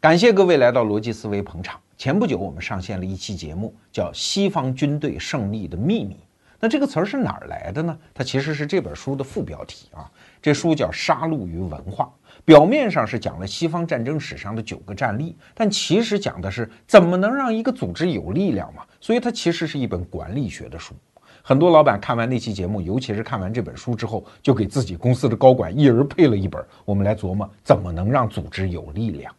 [0.00, 1.78] 感谢各位来到逻辑思维捧场。
[1.98, 6.14] 前不久我们上线了一期节目，叫《西方军队胜利的秘密》。
[6.58, 7.94] 那这个词儿是哪儿来的呢？
[8.14, 10.10] 它其实是这本书的副标题啊。
[10.40, 12.06] 这书叫《杀戮与文化》，
[12.46, 18.82] 表面上是讲了西方战争史上的九个战例，但其实讲的是怎么能让一个组织有力量嘛。
[19.02, 20.94] 所以它其实是一本管理学的书。
[21.42, 26.64] 很多老板看完那期节目，尤其是看完这本书之后，就给自己公司的高管一人配了一本。
[26.86, 29.30] 我们来琢磨怎么能让组织有力量。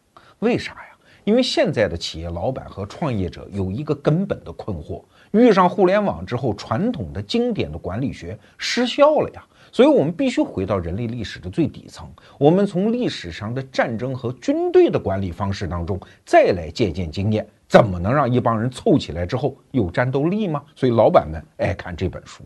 [0.42, 0.88] 为啥呀？
[1.22, 9.44] 因为现在的企业老板和创业者有一个根本的困惑：遇上互联网之后，传统的经典的管理学失效了呀。
[9.70, 20.60] 所以我们必须回到人类历史的最底层，我们从历史上的战争和军队的管理方式当中再来借鉴经验，怎么能让一帮人凑起来之后有战斗力吗？
[20.74, 22.42] 所以老板们爱看这本书。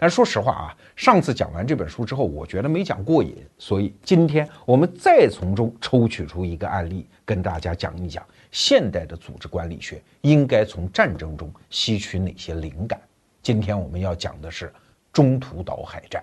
[0.00, 13.00] 但说实话啊，上次讲完这本书之后，我觉得没讲过瘾，所以今天我们再从中抽取出一个案例，跟大家讲一讲现代的组织管理学应该从战争中吸取哪些灵感。
[13.42, 14.72] 今天我们要讲的是
[15.12, 16.22] 中途岛海战。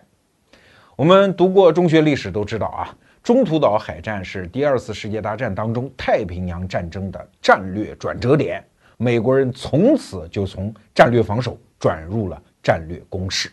[0.96, 8.64] 我们读过中学历史都知道啊，中途岛海战是第二次世界大战当中太平洋战争的战略转折点，
[8.96, 12.42] 美国人从此就从战略防守转入了。
[12.64, 13.52] 战略攻势！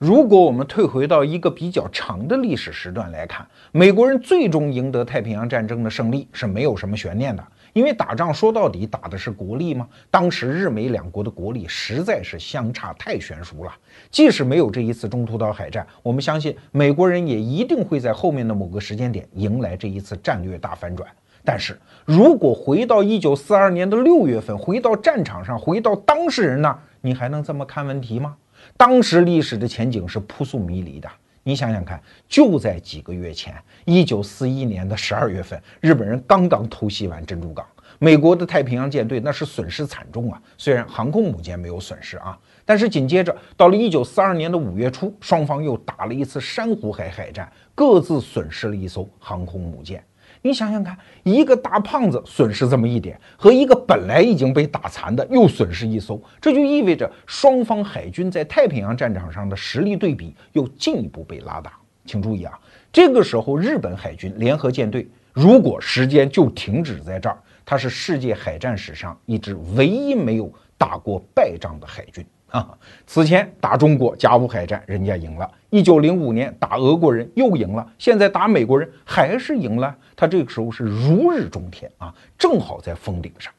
[0.00, 9.86] 如果我们退回到一个比较长的历史时段来看，美国人最终赢得太平洋战争的胜利是没有什么悬念的，因为打仗说到底打的是国力嘛。
[10.10, 13.70] 当时日美两国的国力实在是相差太悬殊了，
[14.10, 21.06] 即使没有这一次中途岛海战，我们相信美国人也一定会在后面的某个时间点迎来这一次战略大反转。
[21.44, 26.78] 但是如果回到一九四二年的六月份，回到战场上，回到当事人那儿。
[27.02, 28.36] 你还能这么看问题吗？
[28.80, 31.06] 当时历史的前景是扑朔迷离的。
[31.42, 37.66] 你想想看，就在几个月前，一九四一年的十二月份，日本人刚刚偷袭完珍珠港，
[37.98, 40.40] 美国的太平洋舰队那是损失惨重啊。
[40.56, 50.02] 虽然航空母舰没有损失啊，但是紧接着到了一九四二年的五月初，双方又打了一次珊瑚海海战，各自损失了一艘航空母舰。
[50.42, 61.72] 你想想看，一个大胖子损失这么一点，和一个本来已经被打残的又损失一艘，这就意味着双方海军在太平洋战场上的实力对比又进一步被拉大。
[62.06, 62.58] 请注意啊，
[62.90, 72.24] 这个时候日本海军联合舰队如果时间就停止在这儿，它是世界海战史上一支唯一没有打过败仗的海军。
[72.50, 79.96] 啊，此前打中国甲午海战，人家赢了；一九零五年打俄国人又赢了，现在打美国人还是赢了。
[80.16, 83.52] 他这个时候是如日中天啊，正好在峰顶上。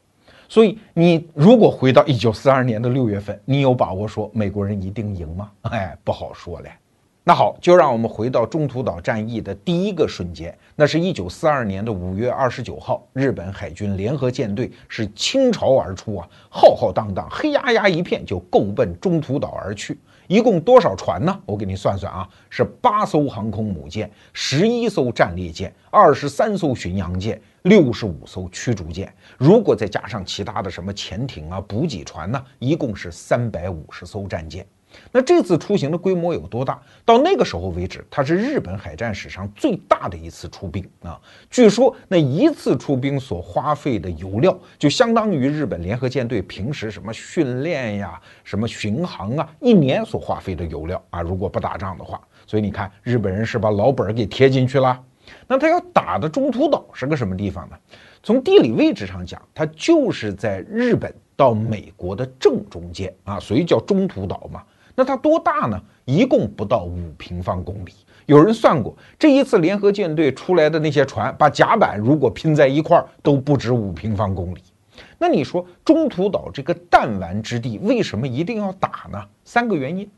[0.48, 5.50] 所以你如果回到一九四二年的六月份，你有把握说美国人一定赢吗？
[5.62, 6.70] 哎，不好说嘞。
[7.24, 19.96] 那好，就让我们回到中途岛战役的第一个瞬间，那是一九四二年的五月二十九号，日本海军联合舰队是倾巢而出啊，浩浩荡荡，黑压压一片就够奔中途岛而去。
[20.26, 21.40] 一共多少船呢？
[21.46, 29.14] 我给你算算啊，是八艘航空母舰，十一艘战列舰，二十三艘巡洋舰，六十五艘驱逐舰。
[29.38, 34.66] 如果再加上其他的什么潜艇啊、补给船呢，一共是三百五十艘战舰。
[35.10, 36.80] 那这次出行的规模有多大？
[37.04, 41.20] 到那个时候为止，它是日本海战史上最大的一次出兵啊！
[41.50, 51.20] 据说那一次出兵所花费的油料，就相当于日本联合舰队平时什么训练呀、什么巡航啊，一年所花费的油料啊！
[51.22, 54.98] 如果不打仗的话，所以你看，日本人是把老本儿给贴进去了。
[55.46, 57.76] 那他要打的中途岛是个什么地方呢？
[58.22, 64.62] 从地理位置上讲，它就是在日本到美国的正中间啊，所以叫中途岛嘛。
[64.94, 65.80] 那它多大呢？
[66.04, 67.92] 一共不到五平方公里。
[68.26, 74.60] 有人算过，这一次联合舰队出来的那些船，把甲板如果拼在一块儿，都不止五平方公里。
[75.18, 79.18] 那你说中途岛这个弹丸之地，为什么一定要打呢？
[79.44, 80.08] 三个原因。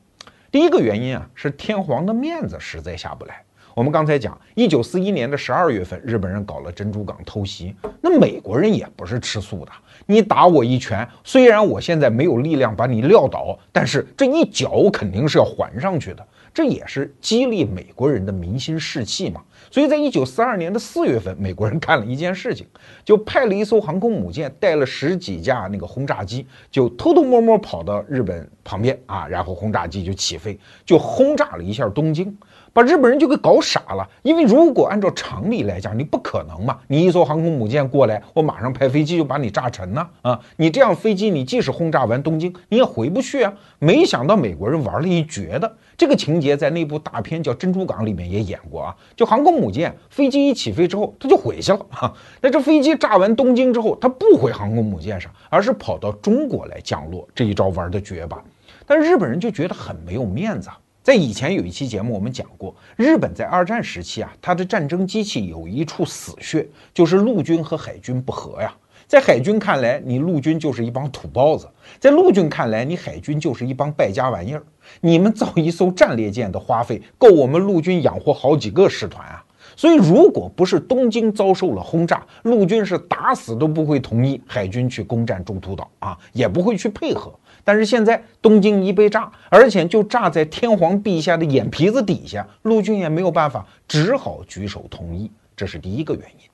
[0.50, 3.43] 第一个原因啊，是天皇的面子实在下不来。
[3.74, 9.72] 我们刚才讲，一九四一年的十二月份，日本人搞了珍珠港偷袭，那美国人也不是吃素的。
[10.06, 16.24] 你打我一拳，虽然我现在没有力量把你撂倒，但是这一脚肯定是要还上去的。
[16.52, 19.42] 这也是激励美国人的民心士气嘛。
[19.72, 22.64] 所以在一九四二年的四月份，美国人干了一件事情，
[23.04, 30.56] 就派了一艘航空母舰，带了十几架那个轰炸机，就偷偷摸摸跑到日本旁边啊，然后轰炸机就起飞，
[30.86, 32.36] 就轰炸了一下东京。
[32.74, 34.06] 把日本人就给搞傻了。
[34.22, 40.38] 因为如果按照常理来讲，你不可能嘛，你一艘航空母舰过来，我马上派飞机就把你炸沉呢啊！
[40.56, 43.54] 你这样飞机，你即使轰炸完东京，你也回不去啊。
[43.78, 45.76] 没想到美国人玩了一绝的。
[45.96, 52.12] 这个情节在那部大片叫《珍珠港》里面也演过啊，就航空母舰飞机一起飞之后，它就回去了哈。
[52.40, 57.28] 那这飞机炸完东京之后，它不回航空母舰上，而是跑到中国来降落。
[57.32, 58.42] 这一招玩的绝吧？
[58.84, 60.68] 但日本人就觉得很没有面子。
[60.68, 68.74] 啊在以前有一期节目我们讲过，日本在二战时期啊，它的战争机器有一处死穴，就是陆军和海军不和呀。
[69.06, 71.66] 在海军看来，你陆军就是一帮土包子；
[72.00, 74.62] 在陆军看来，你海军就是一帮败家玩意儿。
[75.02, 79.44] 你们造一艘战列舰的花费，够我们陆军养活好几个师团啊！
[79.76, 87.30] 所以，如果不是东京遭受了轰炸，陆军是打死都不会同意海军去攻占中途岛啊，也不会去配合。
[87.64, 95.30] 但是现在东京一被炸，而且就炸在天皇陛下的眼皮子底下，陆军也没有办法，只好举手同意。
[95.56, 96.48] 这是第一个原因。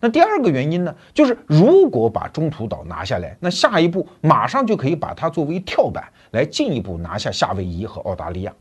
[0.00, 8.52] 那第二个原因呢，就是如果把中途岛拿下来，那下一步马上就可以把它作为跳板，来进一步拿下夏威夷和澳大利亚。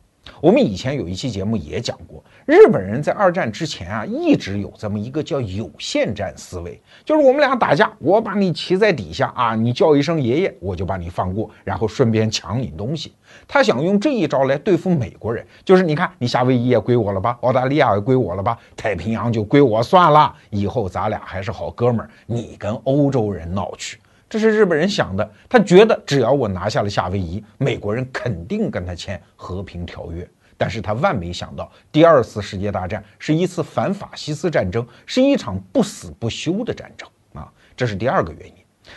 [0.41, 13.13] 我们以前有一期节目也讲过，日本人在二战之前啊，一直有这么一个叫有限战思维，就是我们俩打架，我把你骑在底下啊，你叫一声爷爷，我就把你放过，然后顺便抢你东西。
[13.47, 23.99] 他想用这一招来对付美国人，就是你看，你夏威夷也归我了吧，澳大利亚也归我了吧，太平洋就归我算了，以后咱俩还是好哥们儿，你跟欧洲人闹去。
[24.27, 30.27] 这是日本人想的，他觉得只要我拿下了夏威夷，美国人肯定跟他签和平条约。
[30.57, 37.51] 但是他万没想到，第二次世界大战是一次反法西斯战争，是一场不死不休的战争啊！
[37.75, 38.53] 这是第二个原因。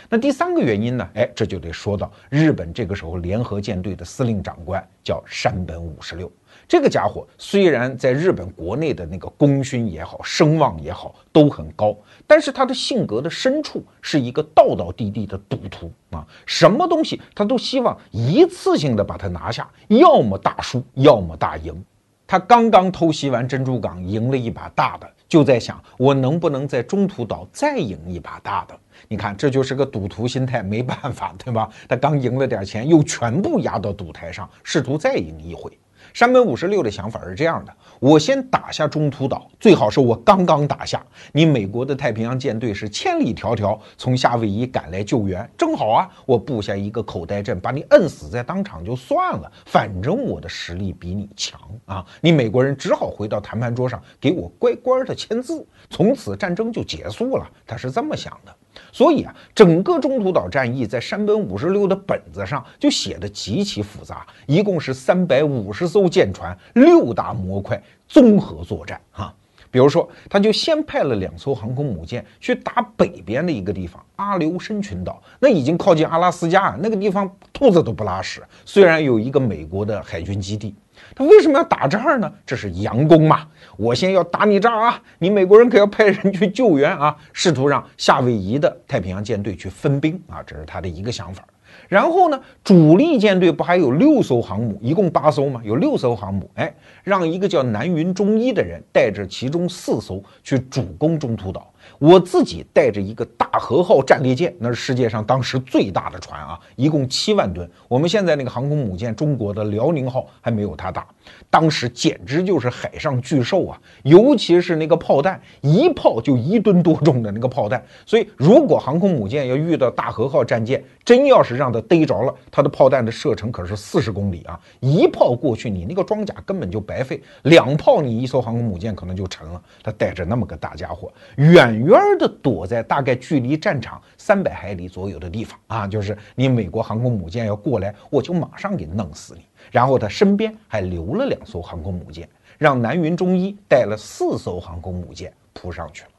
[0.07, 1.09] 那第三个原因呢？
[1.15, 6.31] 哎，这就得说到日本这个时候联合舰队的司令长官叫山本五十六。
[6.69, 16.23] 这个家伙虽然在日本国内的那个功勋也好，声望也好都很高，但是他的性格的深处是一个道道地地的赌徒啊！
[16.45, 21.83] 什么东西他都希望一次性的把它拿下，要么大输，要么大赢。
[22.27, 28.79] 他刚刚偷袭完珍珠港，赢了一把大的，就在想我能不能在中途岛再赢一把大的。
[29.07, 31.67] 你看，这就是个赌徒心态，没办法，对吧？
[31.87, 35.75] 他刚赢了点钱，又全部压到赌台上，试图再赢一回。
[36.19, 41.01] 山本五十六的想法是这样的：我先打下中途岛，最好是我刚刚打下，
[41.31, 57.49] 你美国的太平洋舰队是千里迢迢从夏威夷赶来救援，正好啊，我布下一个口袋阵，把你摁死在当场就算了，反正我的实力比你强啊，你美国人只好回到谈判桌上给我乖乖的签字，从此战争就结束了。
[57.65, 58.53] 他是这么想的。
[58.91, 69.33] 所以啊，整个中途岛战役在山本五十六的本子上就写的极其复杂，一共是三百五十艘舰船，六大模块综合作战哈。
[69.71, 78.41] 比如说，他就先派了两艘航空母舰去打北边的一个地方阿留申群岛，那已经靠近阿拉斯加，那个地方兔子都不拉屎。
[78.65, 80.73] 虽然有一个美国的海军基地。
[81.15, 82.31] 他为什么要打这呢？
[82.45, 83.47] 这是佯攻嘛！
[83.77, 85.01] 我先要打你这啊！
[85.19, 87.15] 你美国人可要派人去救援啊！
[87.33, 90.43] 试图让夏威夷的太平洋舰队去分兵啊！
[90.45, 91.43] 这是他的一个想法。
[91.87, 95.61] 然后呢，主力舰队不还有六艘航母，一共八艘吗？
[95.63, 96.73] 有六艘航母，哎，
[97.03, 101.71] 让一个叫南云忠一的人带着其中四艘去主攻中途岛。
[101.97, 107.69] 我自己带着一个大和号战列舰，那是世界上当时最大的船啊，一共七万吨。
[107.87, 111.05] 我们现在那个航空母舰，中国的辽宁号还没有它大。
[111.49, 113.79] 当时简直就是海上巨兽啊！
[114.03, 117.83] 尤其是那个炮弹，一炮就一吨多重的那个炮弹。
[118.05, 124.59] 所以，如果航空母舰要遇到大和号战舰，真要是让它逮着了，它的炮弹的射程可是四十公里啊！
[124.79, 129.61] 一炮过去，你那个装甲根本就白费；两炮，你一艘航空母舰可能就沉了。
[129.83, 131.99] 它带着那么个大家伙，远远。
[131.99, 139.41] 远的躲在大概距离战场三百海里左右的地方啊，就是你美国航空母舰要过来，我就马上给弄死你。
[139.71, 146.09] 然后他身边还留了两艘航空母舰，让南云忠一带了四艘航空母舰扑上去了。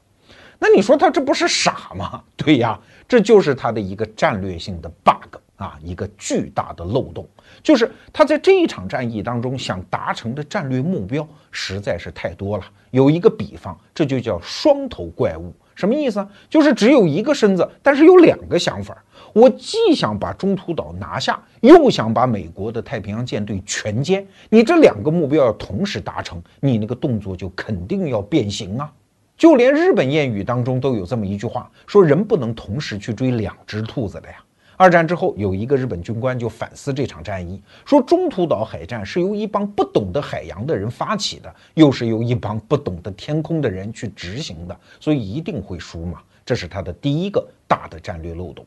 [0.59, 2.21] 那你说他这不是傻吗？
[2.35, 7.27] 对呀，这就是他的一个战略性的 bug 啊，一个巨大的漏洞。
[7.61, 12.63] 就是他在这一场战役当中想达成的战略目标实在是太多了。
[12.89, 15.53] 有一个比方，这就叫双头怪物。
[15.73, 16.27] 什么意思？
[16.49, 19.01] 就是只有一个身子，但是有两个想法。
[19.33, 24.23] 我既想把中途岛拿下，又想把美国的太平洋舰队全歼。
[24.49, 28.91] 你这两个目标要同时达成，你那个动作就肯定要变形啊！
[29.37, 34.35] 就连日本谚语当中都有这么一句话，说人不能同时去追两只兔子的呀。
[34.81, 46.19] 二战之后，有一个日本军官就反思这场战役，说中途岛海战是由一帮不懂得海洋的人发起的，又是由一帮不懂得天空的人去执行的，所以一定会输嘛。
[46.43, 48.65] 这是他的第一个大的战略漏洞。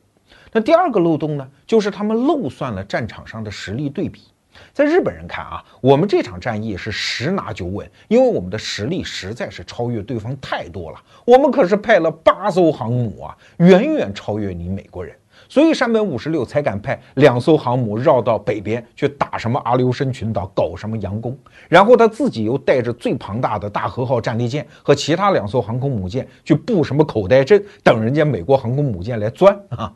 [0.53, 4.23] 那第二个漏洞呢，就是他们漏算了战场上的实力对比。
[4.73, 11.03] 在日本人看啊，我们这场战役是十拿九稳，因为我们的实力实在是超越对方太多了。
[11.25, 15.13] 我们可是派了八艘航母啊，远远超越你美国人，
[15.55, 21.39] 所以山本五十六才敢派两艘航母绕到北边去打什么阿留申群岛，搞什么佯攻。
[21.69, 29.93] 然后他自己又带着最庞大的大和号战列舰和其他两艘航空母舰去布什么口袋阵，等人家美国航空母舰来钻啊。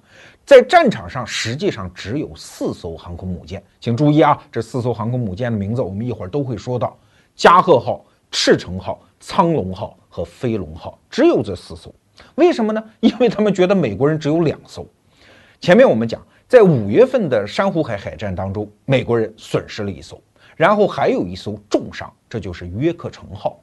[0.47, 6.97] 在战场上，实际上只有四艘航空母舰，请注意啊，这四艘航空母舰的名字我们一会儿都会说到：
[7.35, 11.93] 加贺号、赤城号、苍龙号和飞龙号，只有这四艘。
[12.37, 12.81] 为什么呢？
[13.01, 14.87] 因为他们觉得美国人只有两艘。
[15.61, 20.21] 前面我们讲，在五月份的珊瑚海海战当中，美国人损失了一艘，
[20.57, 23.61] 然后还有一艘重伤，这就是约克城号。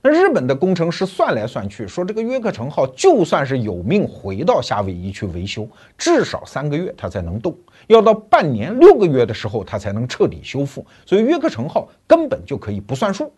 [0.00, 5.68] 那日本的工程师算来算去，说这个约克城号就算是有命回到夏威夷去维修，
[5.98, 7.56] 至少三个月它才能动，
[7.88, 13.32] 要到半年六个月的时候它才能彻底修复，所以约克城号根本就可以不算数。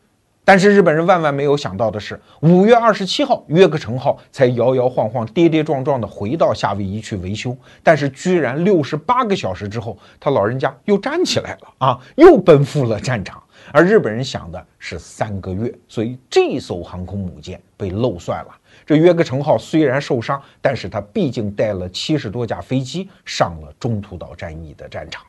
[0.45, 13.43] 但是日本人万万没有想到的是，五月二十七号约克城号才摇摇晃晃、跌跌撞撞地回到夏威夷去维修，但是居然六十八个小时之后，他老人家又站起来了啊，又奔赴了战场。
[13.73, 18.51] 而日本人想的是三个月，所以这艘航空母舰被漏算了。
[18.85, 25.25] 这约克城号虽然受伤，但是它毕竟带了七十多架飞机上了中途岛战役的战场。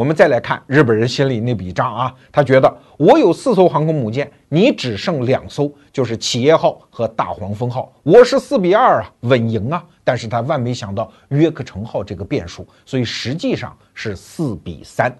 [0.00, 9.84] 我们再来看日本人心里那笔账啊，他觉得我有四艘航空母舰，你只剩两艘，就是企业号和大黄蜂号，我是四比二啊，稳赢啊。
[10.02, 15.14] 但是他万没想到约克城号这个变数，所以实际上是四比三。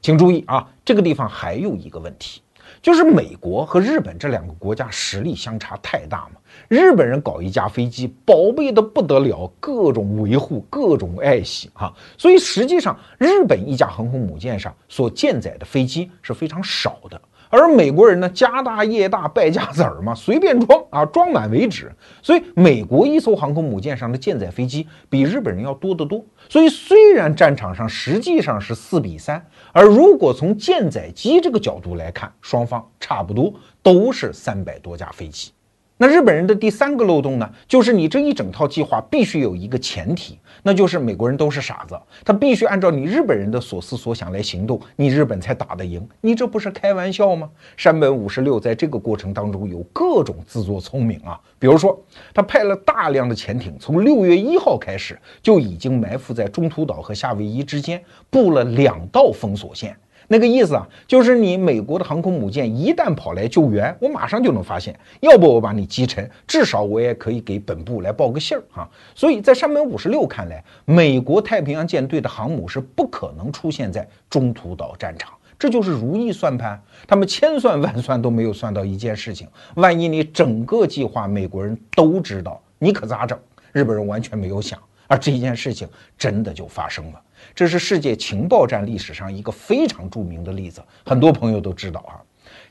[0.00, 2.40] 请注意啊，这个地方还有一个问题，
[2.86, 6.36] 就是美国和日本这两个国家实力相差太大嘛。
[6.68, 11.92] 日本人搞一架飞机，宝贝的不得了，各种维护，各种爱惜啊。
[12.16, 17.20] 所以实际上，日本一架航空母舰上所舰载的飞机是非常少的。
[17.48, 21.92] 而美国人呢，家大业大，败家子儿嘛， 随便装啊，装满为止。
[22.22, 26.24] 所以，美国一艘航空母舰上的舰载飞机比日本人要多得多。
[26.48, 35.52] 所以，虽然战场上实际上是四比三，而如果从舰载机这个角度来看，双方差不多都是三百多架飞机。
[35.98, 46.06] 那日本人的第三个漏洞呢，就是你这一整套计划必须有一个前提，那就是美国人都是傻子，他必须按照你日本人的所思所想来行动，你日本才打得赢。
[46.20, 47.48] 你这不是开玩笑吗？
[47.78, 51.98] 山本五十六在这个过程当中有各种自作聪明啊，比如说
[52.34, 59.96] 他派了大量的潜艇，从六月一号开始就已经埋伏在中途岛和夏威夷之间，布了两道封锁线。
[60.28, 68.88] 那个意思啊，就是你美国的航空母舰一旦跑来救援，我马上就能发现，要不我把你击沉，至少我也可以给本部来报个信儿啊。
[69.14, 76.80] 所以在山本五十六看来，美国太平洋舰队的航母是不可能出现在中途岛战场，这就是如意算盘。
[77.06, 83.38] 他们千算万算都没有算到一件事情：万一你整个计划美国人都知道，你可咋整？
[83.72, 87.22] 日本人完全没有想，而这件事情真的就发生了。
[87.54, 92.20] 这是世界情报战历史上一个非常著名的例子，很多朋友都知道啊。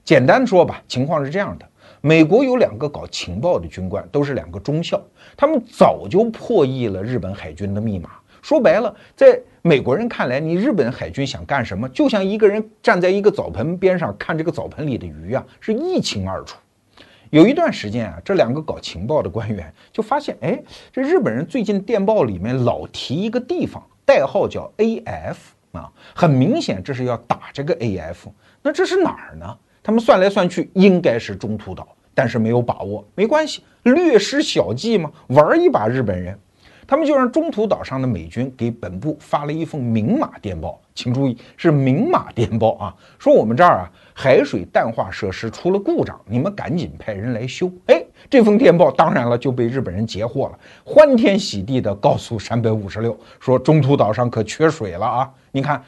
[0.03, 1.67] 简单说吧，情况是这样的：
[2.01, 5.01] 美国有两个搞情报的军官，都是两个中校，
[5.35, 8.11] 他们早就破译了日本海军的密码。
[8.41, 16.57] 说白了，在美国人看来，你日本海军想干什么，就像一个人站在一个澡盆边上看这个澡盆里的鱼啊，是一清二楚。
[17.29, 23.81] 有一段时间啊，这两个搞情报的官员就发现，哎，这日本人最近电报里面老提一个地方。
[24.05, 25.35] 代号叫 AF
[25.71, 28.27] 啊，很明显这是要打这个 AF。
[28.61, 29.57] 那这是哪儿呢？
[29.81, 33.03] 他们算来算去，应该是中途岛，但是没有把握。
[33.15, 36.39] 没关系，略施小计嘛，玩一把日本人。
[36.87, 47.71] 他们就让中途岛上的美军给本部发了一封明码电报，请注意是明码电报啊，说我们这儿啊海水淡化设施出了故障，你们赶紧派人来修。
[47.87, 48.03] 哎。
[48.27, 55.31] 这封电报当然了就被日本人截获了，欢天喜地的告诉山本五十六说中途岛上可缺水了啊！
[55.51, 55.79] 你看，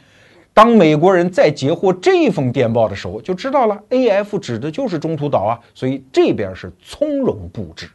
[0.53, 7.89] 当美国人再截获这封电报的时候，就知道了 A F 指的就是中途岛啊，所以这边是从容布置。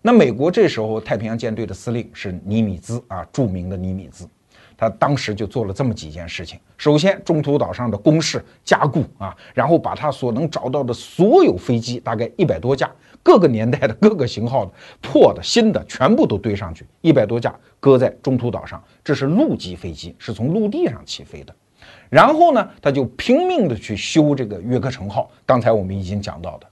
[0.00, 4.28] 那美国这时候太平洋舰队的司令是尼米兹啊，著名的尼米兹。
[4.76, 12.88] 他当时就做了这么几件事情：首先，中途岛上的工事加固啊，然后把他所能找到的所有飞机，大概一百多架，
[13.20, 18.80] 各个年代的、各个型号的、破的、新的，全部都堆上去，一百多架搁在中途岛上。
[19.02, 21.52] 这是陆基飞机，是从陆地上起飞的。
[22.08, 26.66] 然后呢，他就拼命的去修这个约克城号，刚才我们已经讲到的。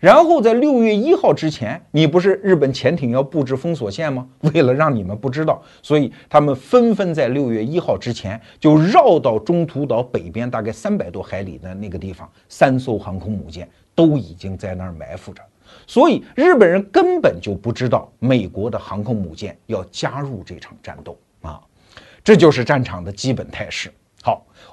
[0.00, 4.28] 然后在六月一号之前，你不是日本潜艇要布置封锁线吗？
[4.54, 15.42] 为了让你们不知道，所以他们纷纷在六月一号之前就绕到中途岛北边大概三百多海里的那个地方，三艘航空母舰都已经在那儿埋伏着，
[15.86, 21.60] 所以日本人根本就不知道美国的航空母舰要加入这场战斗啊，
[22.22, 23.90] 这就是战场的基本态势。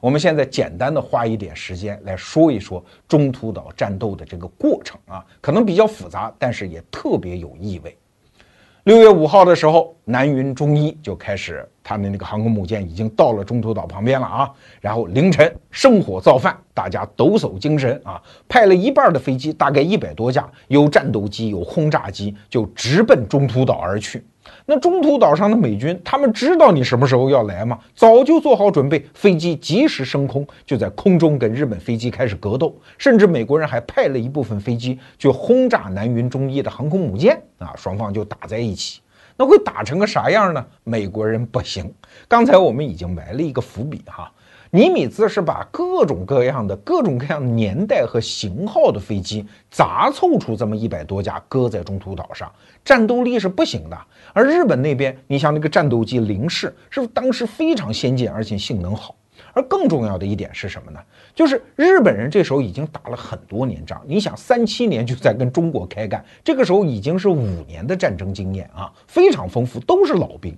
[0.01, 7.97] 我们现在简单的花一点时间来说一说中途岛战斗的这个过程啊，可能比较复杂，但是也特别有意味。
[8.83, 14.51] 六月五号的时候，南云中一就开始，他们那个航空母舰已经到了中途岛旁边了啊。
[14.79, 24.23] 然后凌晨生火造饭，大家抖擞精神啊，派了一半的飞机，大概一百多架，有战斗机，有轰炸机，就直奔中途岛而去。
[24.67, 27.77] 那中途岛上的美军，他们知道你什么时候要来吗？
[27.95, 32.75] 早就做好准备，飞机及时升空，就在空中跟日本飞机开始格斗。
[32.97, 39.01] 甚至美国人还派了一部分飞机去轰炸南云中一的航空母舰啊，双方就打在一起。
[39.37, 40.65] 那会打成个啥样呢？
[40.83, 41.93] 美国人不行。
[42.27, 44.31] 刚才我们已经埋了一个伏笔哈。
[44.71, 52.51] 尼米兹是把各种各样的、各种各样年代和型号的飞机杂凑出这么一百多架，搁在中途岛上，
[52.83, 53.97] 战斗力是不行的。
[54.33, 59.15] 而日本那边，你像那个战斗机零式，是当时非常先进，而且性能好。
[59.55, 60.99] 而更重要的一点是什么呢？
[61.33, 64.01] 就是日本人这时候已经打了很多年仗。
[64.05, 70.53] 你想，三七年就在跟中国开干，这个时候已经是五年的战争经验啊，非常丰富，都是老兵。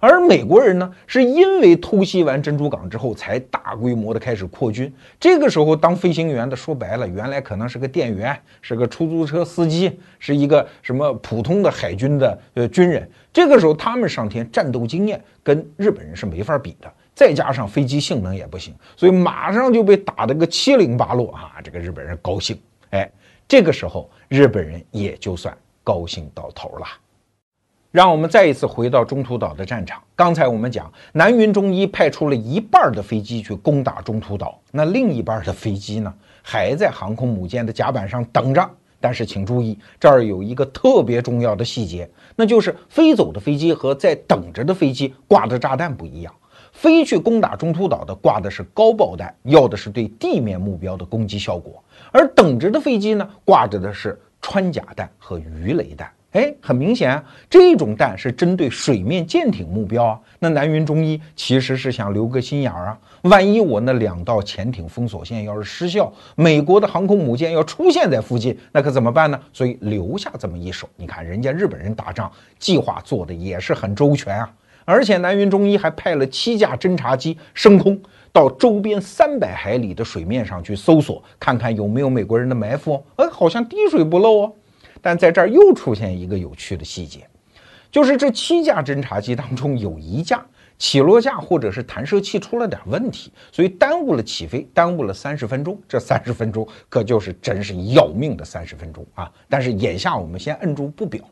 [0.00, 4.92] 而美国人呢，是因为偷袭完珍珠港之后，才大规模的开始扩军。
[5.20, 13.08] 这个时候当飞行员的，说白了，原来可能是个店员，是个出租车司机，是一个什么普通的海军的呃军人。
[13.32, 21.60] 这个时候他们上天战斗经验跟日本人是没法比的，再加上飞机性能也不行，所以马上就被打得个七零八落啊！
[21.62, 22.58] 这个日本人高兴，
[22.92, 23.10] 哎，
[23.46, 26.86] 这个时候日本人也就算高兴到头了。
[27.90, 30.02] 让我们再一次回到中途岛的战场。
[30.16, 38.66] 刚才我们讲，南云中一派出了一半的飞机去攻打中途岛，那另一半的飞机呢，还在航空母舰的甲板上等着。
[38.98, 46.34] 但是请注意，这儿有一个特别重要的细节，那就是飞走的飞机和在等着的飞机挂的炸弹不一样。
[46.80, 51.74] 飞去攻打中途岛的挂的是高爆弹，要的是对地面目标的攻击效果；
[52.10, 56.10] 而等着的飞机呢，挂着的是穿甲弹和鱼雷弹。
[56.32, 60.18] 哎，很明显，啊这种弹是针对水面舰艇目标啊。
[60.38, 69.38] 那南云中一其实是想留个心眼儿啊，万一我那两道潜艇封锁线要是失效，美国的航空母舰要出现在附近，那可怎么办呢？
[69.52, 70.88] 所以留下这么一手。
[70.96, 74.50] 你看，人家日本人打仗计划做的也是很周全啊。
[74.90, 78.00] 而且南云中一还派了七架侦察机升空
[78.32, 83.02] 到周边三百海里的水面上去搜索，看看有没有美国人的埋伏。
[83.16, 84.52] 哎，好像滴水不漏哦。
[85.00, 87.26] 但在这儿又出现一个有趣的细节，
[87.90, 90.44] 就是这七架侦察机当中有一架
[90.78, 95.78] 起落架或者是弹射器出了点问题，所以耽误了起飞，耽误了三十分钟。
[95.88, 99.30] 这三十分钟可就是真是要命的三十分钟啊！
[99.48, 101.22] 但是眼下我们先摁住不表。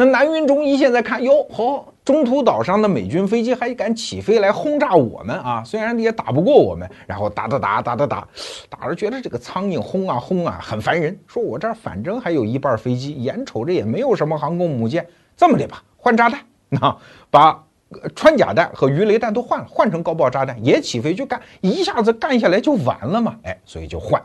[0.00, 5.60] 那南云中一现在看哟，好，中途岛上的美军飞机还敢起飞来轰炸我们啊！
[5.64, 8.28] 虽然也打不过我们，然后打打打打打打，
[8.68, 11.18] 打着觉得这个苍蝇轰啊轰啊很烦人。
[11.26, 15.04] 说我这儿反正还有一半飞机，眼瞅着也没有什么航空母舰，
[15.36, 16.96] 这么的吧，换炸弹，那
[17.28, 17.64] 把
[18.14, 23.34] 穿甲弹和鱼雷弹都换了，换成高爆炸弹也起飞就干，一下子干下来就完了嘛！
[23.42, 24.22] 哎，所以就换。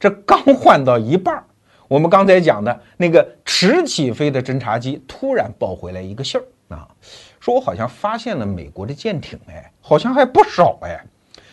[0.00, 1.44] 这刚换到一半儿。
[1.90, 6.86] 我们刚才讲的那个迟起飞的侦察机突然报回来一个信儿啊，
[7.40, 11.04] 说我好像发现了美国的舰艇，哎，好像还不少哎。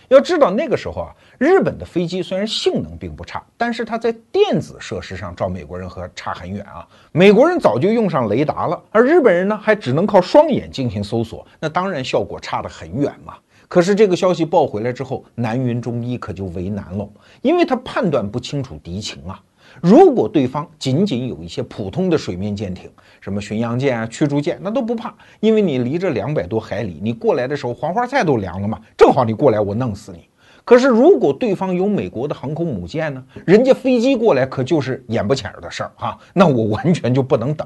[0.10, 6.88] 要知道那个时候啊，日本的飞机虽然性能并不差，但是它在电子设施上照美国人和差很远啊。
[7.12, 13.34] 美国人早就用上雷达了，而日本人呢还只能靠双眼进行搜索，那当然效果差得很远嘛。
[13.68, 17.10] 可是这个消息报回来之后，南云中一可就为难了，
[17.42, 19.42] 因为他判断不清楚敌情啊。
[19.82, 22.90] 如果对方仅仅有一些普通的水面舰艇，
[23.22, 30.28] 什么巡洋舰啊、驱逐舰，那都不怕，因为你离着两百多海里，你过来的时候黄花菜都凉了嘛，正好你过来我弄死你。
[30.64, 37.66] 可是如果对方有美国的航空母舰呢，人家飞机过来可就是眼不浅的事儿哈，那我完全就不能等。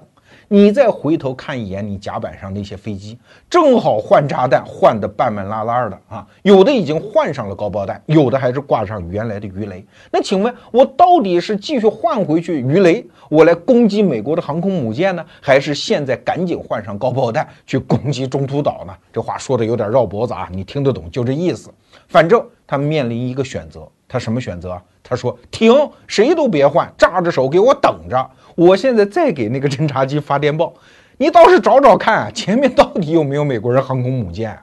[0.54, 3.18] 你再回头看一眼你甲板上那些飞机，
[3.50, 9.82] 正好换炸弹换的半半拉拉的啊，有的已经换上了高爆弹，有的还是挂上原来的鱼雷。
[10.12, 18.94] 那请问，我到底是继续换回去鱼雷，我来攻击美国的航空母舰呢，还是现在赶紧换上高爆弹去攻击中途岛呢？
[19.14, 21.70] 这话说的有点绕脖子啊，你听得懂就这意思。
[22.10, 24.78] 反正他面临一个选择，他什么选择？
[25.02, 25.74] 他说：“停，
[26.06, 28.30] 谁都别换，扎着手给我等着。
[28.56, 30.74] 我现在再给那个侦察机发电报，
[31.15, 34.60] 你倒是找找看，前面到底有没有美国人航空母舰。”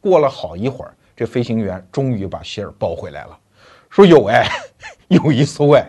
[0.00, 3.36] 过了好一会儿，这飞行员终于把信儿抱回来了，
[3.90, 4.46] 说：“有哎，
[5.08, 5.84] 有一艘哎。”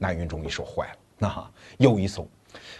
[0.00, 2.26] 南云终于说：“坏了，那有一艘。”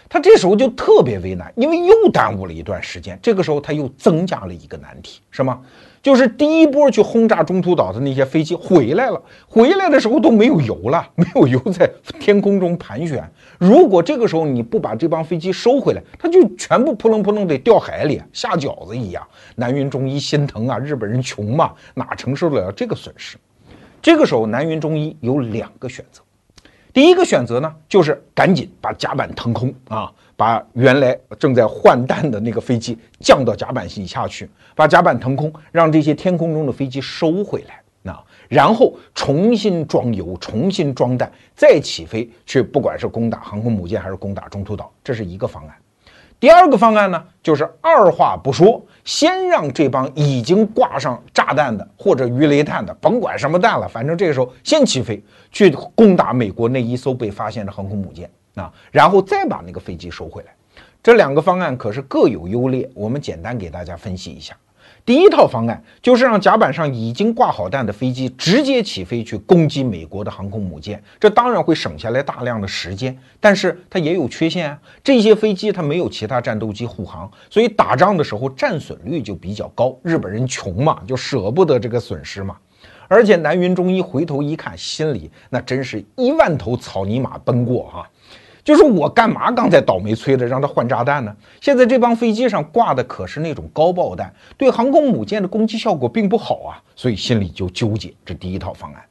[0.09, 3.17] 他这时候就特别为难，因为又耽误了一段时间。
[3.21, 5.57] 这个时候他又增加了一个难题，什么？
[6.01, 11.87] 就是第一波去轰炸中途岛的那些飞机回来了，回来的时候都没有油了， 没有油在
[12.19, 13.23] 天空中盘旋。
[13.59, 19.25] 如果这个时候你不把这帮飞机收回来，它就全部扑棱扑棱得掉海里，下饺子一样。
[19.55, 23.37] 南云忠一心疼啊，日本人穷嘛，哪承受得了这个损失？
[24.01, 26.23] 这个时候南云忠一有两个选择。
[26.91, 30.11] 第一个选择呢，就是赶紧把甲板腾空啊，
[30.41, 45.75] 把原来正在换弹的那个飞机降到甲板以下去，把甲板腾空，让这些天空中的飞机收回来，那然后重新装油、重新装弹，再起飞去，不管是攻打航空母舰还是攻打中途岛，这是一个方案。
[46.39, 48.83] 第二个方案呢，就是二话不说。
[49.03, 60.53] 先让这帮已经挂上炸弹的或者鱼雷弹的，甭管什么弹了，反正这个时候先起飞去攻打美国那一艘被发现的航空母舰啊，然后再把那个飞机收回来。
[61.03, 64.55] 这两个方案可是各有优劣，我们简单给大家分析一下。
[65.03, 74.79] 第一套方案就是让甲板上已经挂好弹的飞机直接起飞去攻击美国的航空母舰，这当然会省下来大量的时间，但是它也有缺陷啊。
[75.03, 79.97] 这些飞机它没有其他战斗机护航，所以打仗的时候战损率就比较高。
[80.03, 82.55] 日本人穷嘛，就舍不得这个损失嘛。
[83.07, 88.07] 而且南云忠一回头一看，心里那真是一万头草泥马奔过哈。
[88.63, 91.35] 就是我干嘛刚才倒霉催的让他换炸弹呢？
[91.59, 98.13] 现在这帮飞机上挂的可是那种高爆弹，对航空母舰的攻击效果并不好啊，所以心里就纠结。
[98.25, 99.03] 这第一套方案，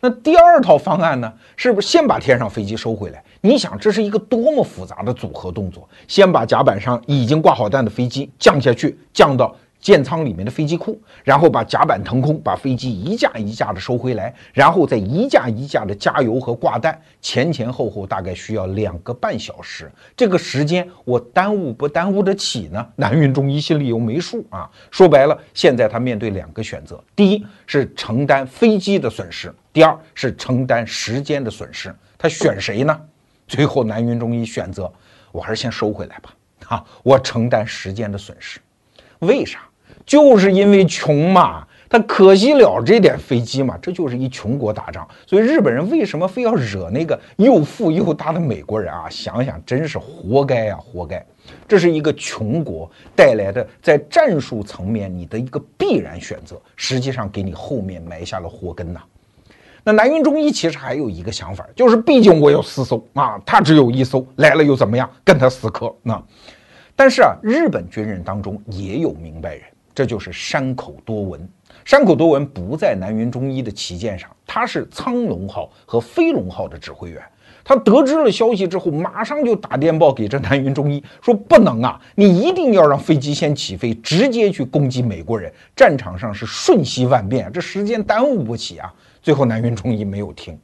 [0.00, 1.32] 那第二套方案呢？
[1.56, 3.22] 是不是先把天上飞机收回来？
[3.40, 5.88] 你想这是一个多么复杂的组合动作？
[6.08, 9.54] 先把甲板上已经挂好弹的飞机降下去，降到。
[9.80, 19.90] 舰舱里面的飞机库，然后把甲板腾空，把飞机一架一架的收回来，然后再一架一架的加油和挂弹，前前后后大概需要两个半小时。
[20.16, 22.84] 这个时间我耽误不耽误得起呢？
[22.96, 24.68] 南云中一心里又没数啊。
[24.90, 31.94] 说白了，现在他面对两个选择：第一是承担飞机的损失，第二是承担时间的损失。
[32.18, 33.00] 他选谁呢？
[33.46, 34.92] 最后南云中一选择，
[35.30, 36.34] 我还是先收回来吧。
[36.66, 38.58] 啊，我承担时间的损失，
[39.20, 39.60] 为啥？
[40.06, 45.06] 就是因为穷嘛，他可惜了这点飞机嘛，这就是一穷国打仗。
[45.26, 49.06] 所以日本人为什么非要惹那个又富又大的美国人啊？
[49.10, 51.24] 想想真是活该呀，活该！
[51.66, 59.00] 这是一个穷国带来的在战术层面你的一个必然选择，实际上给你后面埋下了祸根呐。
[59.82, 65.08] 那南云忠一其实还有一个想法，就是毕竟我有四艘啊，他只有一艘，来了又怎么样？
[65.24, 66.22] 跟他死磕那。
[66.94, 69.62] 但是啊，日本军人当中也有明白人。
[69.98, 71.48] 这就是山口多闻。
[71.84, 77.20] 山口多闻不在南云忠一的旗舰上，他是苍龙号和飞龙号的指挥员。
[77.64, 85.52] 他得知了消息之后，马上就打电报给这南云忠一，说不能啊，你一定要让飞机先起飞，直接去攻击美国人。
[85.74, 88.94] 战场上是瞬息万变，这时间耽误不起啊。
[89.20, 90.56] 最后南云忠一没有听，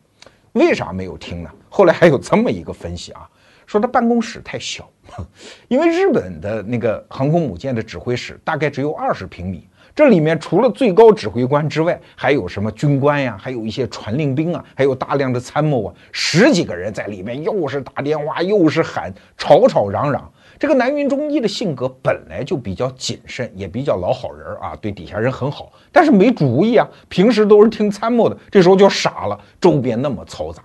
[0.53, 1.51] 为啥没有听呢？
[1.69, 3.29] 后来还有这么一个分析啊。
[3.67, 4.89] 说他办公室太小，
[5.69, 20.31] 因为日本的那个航空母舰的指挥室大概只有二十平米，这里面除了最高指挥官之外，还有什么军官呀，还有一些传令兵啊，还有大量的参谋啊，十几个人在里面，又是打电话，又是喊，吵吵嚷嚷。
[20.57, 30.63] 这个南云忠一的性格本来就比较谨慎，也比较老好人啊，对底下人很好，但是没主意啊，平时都是听参谋的，这时候就傻了，周边那么嘈杂。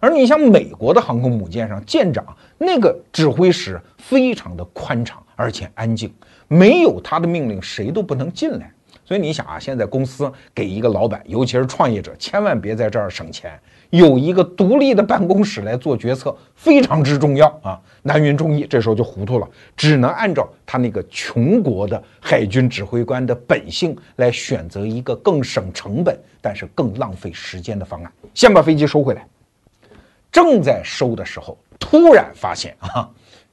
[0.00, 2.24] 而你像美国的航空母舰上，舰长
[2.56, 6.10] 那个指挥室非常的宽敞，而且安静，
[6.48, 8.72] 没有他的命令，谁都不能进来。
[9.04, 13.60] 所以你想啊，现在公司给一个老板，尤其是创业者，千万别在这儿省钱，
[13.90, 17.78] 有一个独立的办公室来做决策，非常之重要啊。
[18.02, 29.26] 南云忠一这时候就糊涂了，只能按照他那个穷国的海军指挥官的本性来选择一个更省成本，但是更浪费时间的方案，先把飞机收回来。
[30.30, 33.08] 正在收的时候，突然发现 啊，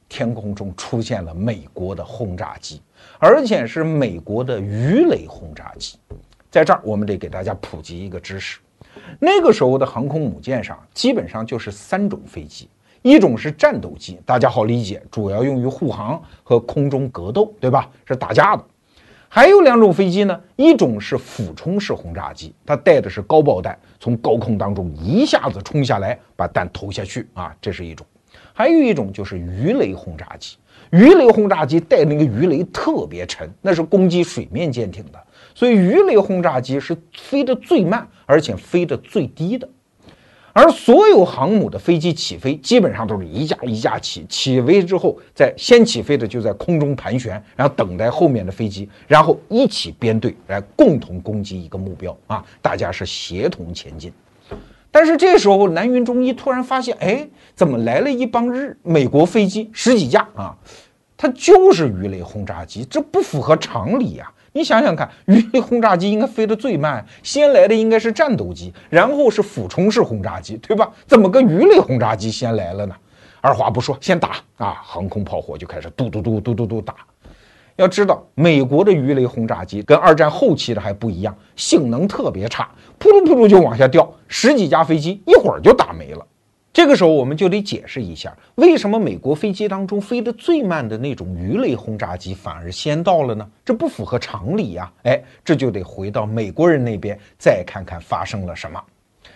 [0.08, 2.80] 天空中出现了美国的轰炸机，
[3.18, 5.98] 而且是美国的鱼雷轰炸机。
[6.50, 8.58] 在这儿，我们得给大家普及一个知识：
[9.18, 12.68] 那个时候的航空母舰上基本上就是三种飞机，
[13.02, 17.90] 一种是战斗机，大家好理解，主要用于护航和空中格斗，对吧？
[18.06, 18.64] 是打架的。
[19.30, 28.06] 还有两种飞机呢，一种是俯冲式轰炸机，它带的是高爆弹，从高空当中一下子冲下来，把弹投下去啊，这是一种。
[28.54, 30.56] 还有一种就是鱼雷轰炸机，
[30.90, 35.22] 鱼雷轰炸机带那个鱼雷特别沉，那是攻击水面舰艇的，
[35.54, 39.68] 所以鱼雷轰炸机是飞得最慢，而且飞得最低的。
[40.60, 52.44] 而所有航母的飞机起飞，基本上都是一架一架起，起飞之后，在先起飞的就在空中盘旋，然后等待后面的飞机，然后一起编队来共同攻击一个目标啊！
[52.60, 54.12] 大家是协同前进。
[54.90, 60.56] 但是这时候南云中一突然发现，哎，怎么来了一帮日美国飞机十几架啊？
[61.16, 64.28] 它就是鱼雷轰炸机，这不符合常理呀！
[64.58, 70.90] 你想想看，鱼雷轰炸机应该飞得最慢，先来的应该是战斗机，然后是俯冲式轰炸机，对吧？
[71.06, 72.94] 怎么个鱼雷轰炸机先来了呢？
[73.40, 74.82] 二话不说，先打啊！
[74.82, 76.96] 航空炮火就开始嘟嘟嘟嘟嘟嘟打。
[77.76, 82.68] 要知道，美国的鱼雷轰炸机跟二战后期的还不一样，性能特别差，
[82.98, 86.26] 扑噜扑噜就往下掉，十几架飞机一会儿就打没了。
[86.78, 93.44] 这个时候我们就得解释一下，为什么美国飞机当中飞得最慢的那种鱼雷轰炸机反而先到了呢？
[93.64, 94.88] 这不符合常理呀！
[95.02, 98.80] 哎，这就得回到美国人那边再看看发生了什么。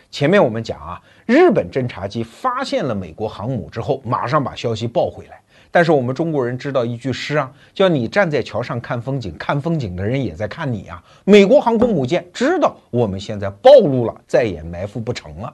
[0.09, 5.40] 前面我们讲啊，日本侦察机发现了美国航母之后，马上把消息报回来。
[5.72, 11.02] 但是我们中国人知道一句诗啊，叫你站在桥上看风景，看风景的人也在看你啊。
[11.24, 15.52] 美国航空母舰知道我们现在暴露了，再也埋伏不成了。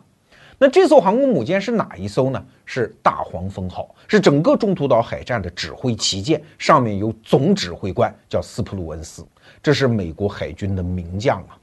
[0.61, 2.45] 那这艘航空母舰是哪一艘呢？
[2.65, 9.25] 是大黄蜂号，是整个中途岛海战的指挥旗舰，上面有总指挥官叫斯普鲁恩斯，
[9.63, 11.57] 这是美国海军的名将啊。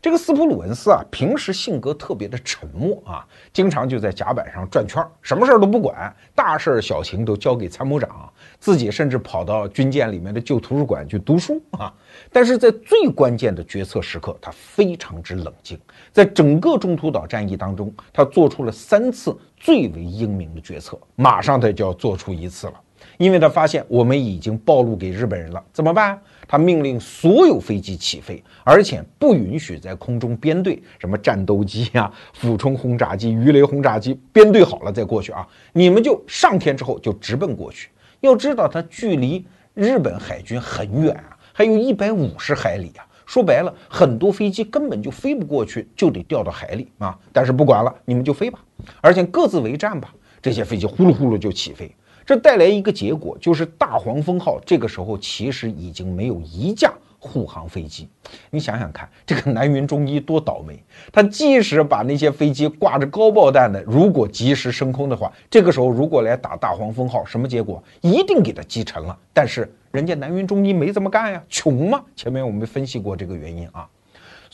[0.00, 8.30] 这个斯普鲁恩斯啊，平时性格特别的沉默啊，经常就在甲板上转圈，什么事儿都不管，大事小情都交给参谋长，
[8.60, 11.92] 自己甚至跑到军舰里面的旧图书馆去读书啊。
[12.30, 15.78] 但是在最关键的决策时刻，他非常之冷静。
[16.16, 22.72] 在整个中途岛战役当中，他做出了三次最为英明的决策，马上他就要做出一次了，
[23.18, 26.18] 因为他发现我们已经暴露给日本人了，怎么办？
[26.48, 35.46] 他命令所有飞机起飞，而且不允许在空中编队，什么战斗机啊、俯冲轰炸机、鱼雷轰炸机，编队好了再过去啊！
[35.74, 37.90] 你们就上天之后就直奔过去。
[38.20, 43.04] 要知道，它距离日本海军很远啊，还有一百五十海里啊。
[43.26, 47.18] 说白了，很多飞机根本就飞不过去，就得掉到海里啊。
[47.32, 48.60] 但是不管了，你们就飞吧，
[49.02, 50.14] 而且各自为战吧。
[50.40, 51.94] 这些飞机呼噜呼噜就起飞。
[52.24, 58.08] 这带来一个结果，就是大黄蜂号这个时候其实已经没有一架护航飞机。
[58.50, 60.82] 你想想看， 这个南云中一多倒霉！
[61.12, 67.82] 他即使把那些飞机挂着高爆弹的，如果及时升空的话，这个时候如果来打大黄蜂号，什么结果？
[68.00, 69.18] 一定给他击沉了。
[69.32, 72.02] 但是人家南云中一没这么干呀，穷嘛。
[72.14, 73.88] 前面我们分析过这个原因啊。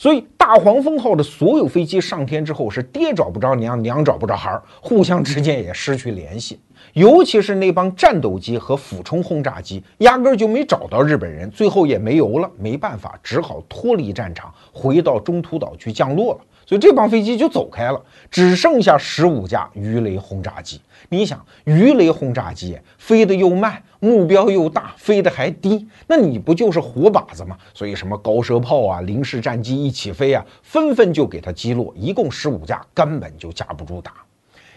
[0.03, 6.59] 所以大黄蜂号的所有飞机上天之后，是爹找不着娘，娘找不着孩儿，互相之间也失去联系。
[6.91, 16.39] 尤其是那帮战斗机和俯冲轰炸机，压根儿就没找到日本人，最后也没油了，没办法，只好脱离战场，回到中途岛去降落了。
[16.73, 20.81] 就这帮飞机就走开了，只剩下十五架鱼雷轰炸机。
[21.07, 27.55] 你想，鱼雷轰炸机飞得又慢，目标又大，飞得还低，那你不就是活靶子吗？
[27.75, 34.13] 所以什么高射炮啊、零式战机一起飞啊，纷纷就给它击落，一共十五架，根本就架不住打。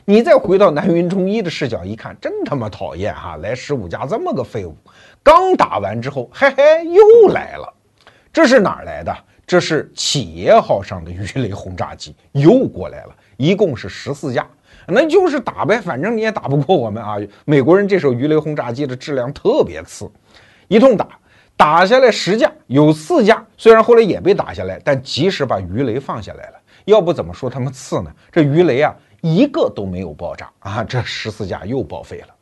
[0.04, 3.38] 你再回到南云中一的视角一看，真他妈讨厌哈！
[3.38, 4.76] 来十五架这么个废物，
[5.22, 7.72] 刚打完之后，嘿嘿，又来了。
[8.32, 9.16] 这是哪儿来的？
[9.46, 14.46] 这是企业号上的鱼雷轰炸机 又过来了，一共是十四架，
[14.88, 17.16] 那就是打呗，反正你也打不过我们啊。
[17.44, 20.10] 美国人这手鱼雷轰炸机的质量特别次，
[20.68, 21.08] 一通打，
[21.56, 26.60] 打下来十架，有四架虽然后来也被打下来，但及时把鱼雷放下来了。
[26.84, 28.12] 要不怎么说他们次呢？
[28.32, 28.94] 这鱼雷啊。
[29.22, 30.84] 一个都没有爆炸啊！
[30.84, 32.35] 这十四架又报废了。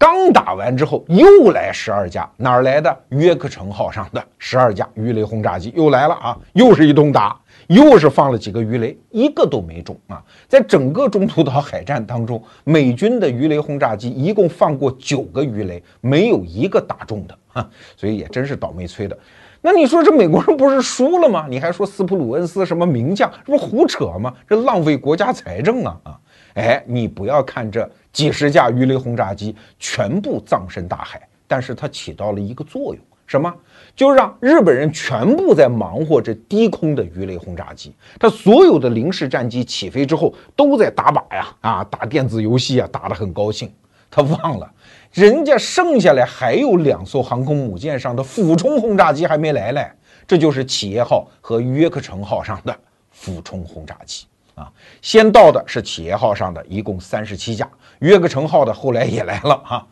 [0.00, 2.96] 刚打完之后，又来十二架，哪儿来的？
[3.10, 6.38] 约克城号上的十二架鱼雷轰炸机又来了啊！
[6.54, 10.24] 又是一通打，又是放了几个鱼雷，一个都没中啊！
[10.48, 17.68] 在整个中途岛海战当中，美军的鱼雷轰炸机一共放过九个鱼雷，没有一个打中的啊！
[17.94, 19.14] 所以也真是倒霉催的。
[19.60, 21.44] 那你说这美国人不是输了吗？
[21.46, 24.32] 你还说斯普鲁恩斯什么名将，这不胡扯吗？
[24.48, 26.00] 这浪费国家财政啊！
[26.04, 26.18] 啊，
[26.54, 33.52] 哎，你不要看这几十架鱼雷轰炸机全部葬身大海，但是它起到了一个作用，什么？
[33.94, 37.94] 就让日本人全部在忙活这低空的鱼雷轰炸机。
[38.18, 43.72] 他所有的零式战机起飞之后都在打靶呀，啊，打电子游戏啊，打得很高兴。
[44.10, 44.68] 他忘了，
[45.12, 49.88] 人家剩下来还有两艘航空母舰上的俯冲轰炸机还没来嘞。
[50.26, 52.76] 这就是企业号和约克城号上的
[53.10, 54.26] 俯冲轰炸机
[54.60, 54.70] 啊。
[55.02, 57.68] 先到的是企业号上的，一共三十七架。
[58.00, 59.86] 约克城号的后来也来了啊。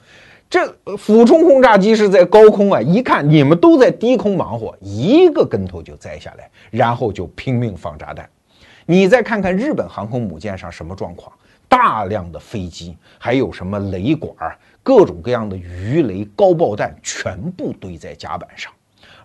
[0.50, 8.28] 这俯冲轰炸机是在高空啊，一看你们都在低空忙活，一个跟头就栽下来，然后就拼命放炸弹。
[8.87, 11.31] 你再看看日本航空母舰上什么状况？
[11.68, 14.35] 大量的飞机，还有什么雷管
[14.83, 18.72] 各种各样的鱼雷、高爆弹，全部堆在甲板上。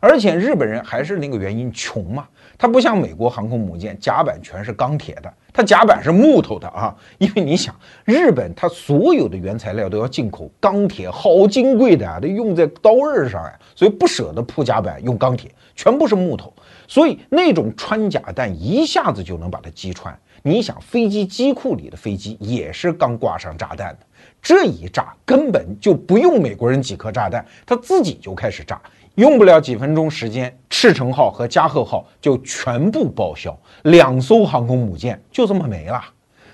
[0.02, 2.28] 而且日本人还是那个原因穷嘛，
[2.64, 6.96] 它不像美国航空母舰，甲板全是钢铁的，它甲板是木头的啊。
[7.20, 16.54] 因为你想，日本它所有的原材料都要进口钢铁，好金贵的啊，得用在刀刃上呀，所以不舍得铺甲板用钢铁，全部是木头，
[16.88, 20.18] 所以那种穿甲弹一下子就能把它击穿。
[20.42, 24.06] 你想，飞机机库里的飞机也是刚挂上炸弹的，
[24.42, 28.82] 这一炸根本就不用美国人几颗炸弹，它自己就开始炸。
[29.16, 36.04] 用不了几分钟时间，赤城号和加贺号就全部报销，两艘航空母舰就这么没了。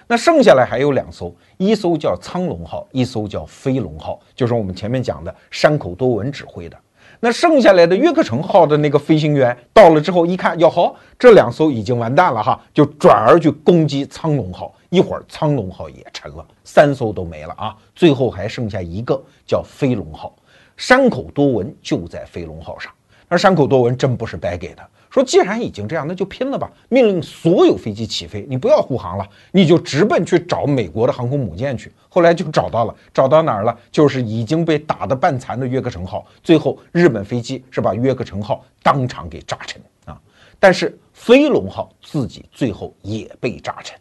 [0.08, 6.78] 那剩下来还有两艘，一艘叫苍龙号，一艘叫飞龙号，就是我们前面讲的山口多文指挥的。
[7.22, 14.74] 那剩下来的约克城号的那个飞行员到了之后，一看，哟好，这两艘已经完蛋了哈，就转而去攻击苍龙号。
[14.90, 20.34] 一会儿苍龙号也沉了，三艘都没了啊，最后还剩下一个叫飞龙号。
[20.80, 22.90] 山口多文就在飞龙号上，
[23.28, 24.90] 而山口多文真不是白给的。
[25.10, 26.72] 说既然已经这样，那就拼了吧！
[26.88, 31.92] 命令所有飞机起飞，你不要护航了，你就直奔去找美国的航空母舰去。
[32.08, 33.78] 后来就找到了，找到哪儿了？
[33.92, 36.26] 就是已经被打得半残的约克城号。
[36.42, 40.18] 最后日本飞机是把约克城号当场给炸沉啊！
[40.62, 44.00] 但是飞龙号自己最后也被炸沉。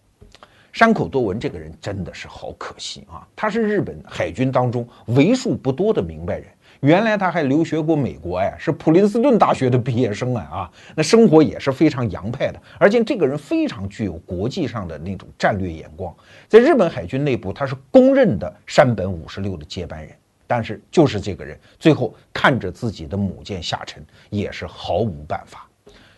[0.73, 3.27] 山口多文这个人真的是好可惜啊！
[3.35, 6.47] 他是日本海军当中为数不多的明白人。
[6.81, 16.15] 原来他还留学过美国哎，是普林斯顿大学的毕业生啊啊，那生活也是非常洋派的，而且这个人非常具有国际上的那种战略眼光，
[16.47, 20.15] 在日本海军内部他是公认的山本五十六的接班人。
[20.51, 25.69] 但是就是这个人，最后看着自己的母舰下沉，也是毫无办法。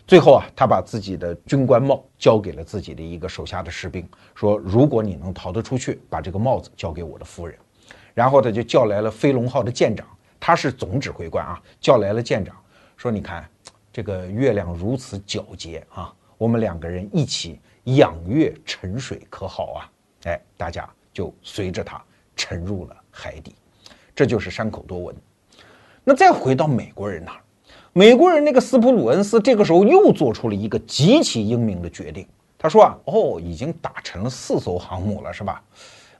[0.06, 7.56] 最后啊，他把自己的军官帽交给了自己的一个手下的士兵，说：“如果你能逃得出去，把这个帽子交给我的夫人。”
[8.14, 10.06] 然后他就叫来了飞龙号的舰长。
[10.40, 12.56] 他是总指挥官啊，叫来了舰长，
[12.96, 13.46] 说：“你看，
[13.92, 19.90] 这个月亮如此皎洁啊，我们两个人一起仰月沉水可好啊？”
[20.24, 22.02] 哎，大家就随着他
[22.34, 23.54] 沉入了海底。
[24.14, 25.14] 这就是山口多文。
[26.02, 27.40] 那再回到美国人那儿，
[27.92, 32.26] 美国人那个斯普鲁恩斯这个时候又做出了一个极其英明的决定。
[32.58, 35.62] 他说啊，哦，已经打沉了四艘航母了，是吧？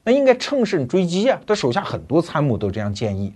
[0.03, 1.39] 那应该乘胜追击啊。
[1.47, 3.35] 他手下很多参谋都这样建议。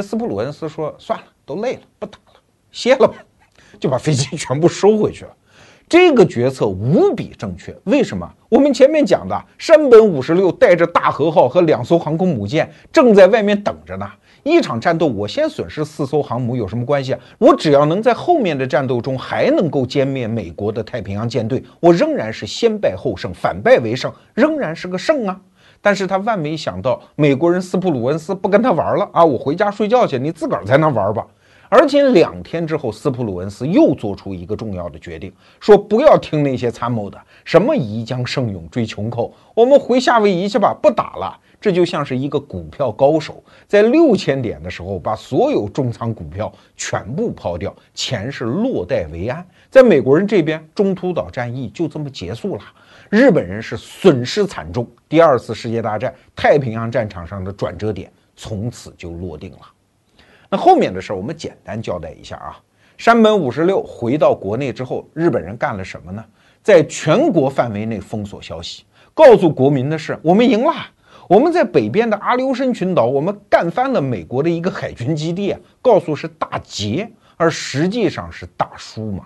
[0.00, 2.40] 这斯普鲁恩斯说：“算了，都累了，不打了，
[2.72, 3.16] 歇了吧。”
[3.78, 5.30] 就把飞机 全部收回去了。
[5.86, 7.76] 这个决策无比正确。
[7.84, 8.26] 为什么？
[8.48, 14.10] 我们前面讲的山本五十六带着大和号和两艘航空母舰正在外面等着呢。
[14.42, 17.20] 一场战斗，我先损失四艘航母有什么关系啊？
[17.36, 25.38] 我只要能在后面的战斗中还能够歼灭美国的太平洋舰队，我仍然是先败后胜，反败为胜，仍然是个胜啊。
[25.82, 29.24] 但是他万没想到，美国人斯普鲁恩斯不跟他玩了啊！
[29.24, 31.26] 我回家睡觉去，你自个儿在那玩吧。
[31.70, 41.38] 而且两天之后，斯普鲁恩斯又做出一个重要的决定，说不要听那些参谋的，什么宜将胜勇追穷寇，我们回夏威夷去吧，不打了。
[41.60, 49.46] 这就像是一个股票高手，在六千点的时候把所有重仓股票全部抛掉，钱是落袋为安。
[49.70, 52.62] 在美国人这边，中途岛战役就这么结束了。
[53.10, 59.58] 日本人是损失惨重，第二次世界大战太平洋战场上的转折点从此就落定了。
[60.50, 62.60] 那后面的事儿我们简单交代一下啊。
[62.98, 66.22] 山本五十六回到国内之后，日本人干了什么呢？
[66.62, 68.84] 在全国范围内封锁消息，
[69.14, 70.74] 告诉国民的是我们赢了，
[71.26, 79.24] 我们在北边的阿留申群岛，我们干翻了美国的一个海军基地啊，告诉是大捷，而实际上是大输嘛。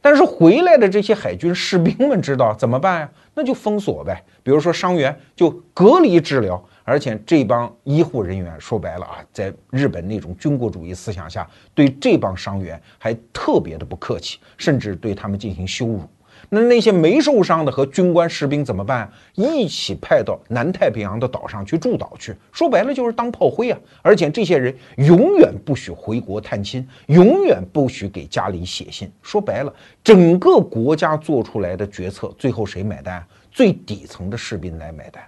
[0.00, 3.10] 但是回来的这些海军士兵们知道怎么办呀？
[3.34, 4.20] 那就封锁呗。
[4.42, 16.02] 比如说伤员就隔离治疗，而且这帮医护人员说白了啊，在日本那种军国主义思想下，对这帮伤员还特别的不客气，甚至对他们进行羞辱。
[16.48, 19.10] 那那些没受伤的和军官士兵怎么办？
[19.34, 22.34] 一起派到南太平洋的岛上去驻岛去。
[22.50, 23.78] 说白了就是当炮灰啊！
[24.02, 29.10] 而且这些人永远不许回国探亲，永远不许给家里写信。
[29.22, 33.24] 说白了，整个国家做出来的决策，最后谁买单？
[33.52, 35.22] 最底层的士兵来买单。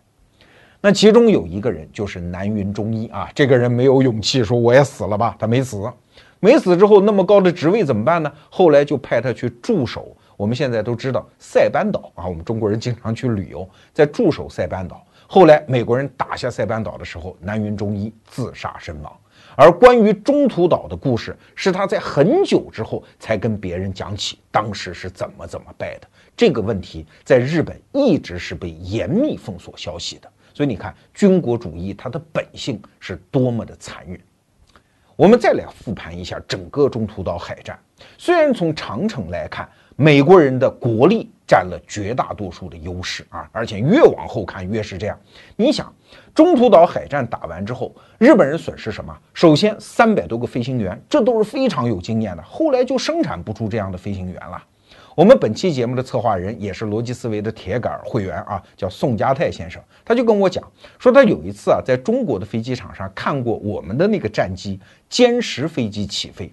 [0.86, 5.82] 那其中有一个人就是南云忠一啊，这个人没有勇气说我也死了吧，他没死。
[6.40, 8.30] 没死之后，那么高的职位怎么办呢？
[8.50, 10.14] 后来就派他去驻守。
[10.36, 15.02] 我们现在都知道塞班岛啊，我们中国人经常去旅游，在驻守塞班岛。
[15.26, 19.10] 后来美国人打下塞班岛的时候，南云忠一自杀身亡。
[19.56, 26.06] 而关于中途岛的故事，是他在很久之后才跟别人讲起，当时是怎么怎么败的。
[26.36, 30.30] 这个问题在日本一直是被严密封锁消息的。
[30.54, 34.18] 所以你看，军国主义它的本性是多么的残忍。
[35.16, 37.78] 我们再来复盘一下整个中途岛海战。
[38.16, 45.18] 虽然从长城来看，美国人的国力占了绝大多数的优势啊，而且越往后看越是这样。
[45.54, 45.92] 你想，
[46.34, 49.16] 中途岛海战打完之后，日本人损失什么？
[49.32, 54.62] 首先，三百多个飞行员，这都是非常有经验的，后来就生产不出这样的飞行员了。
[55.14, 60.62] 我们本期节目的策划人也是逻辑思维的铁杆会员啊，叫宋家泰先生，他就跟我讲
[60.98, 66.52] 说，他有一次啊，在中国的飞机场上看过我们的那个战机歼十飞机起飞，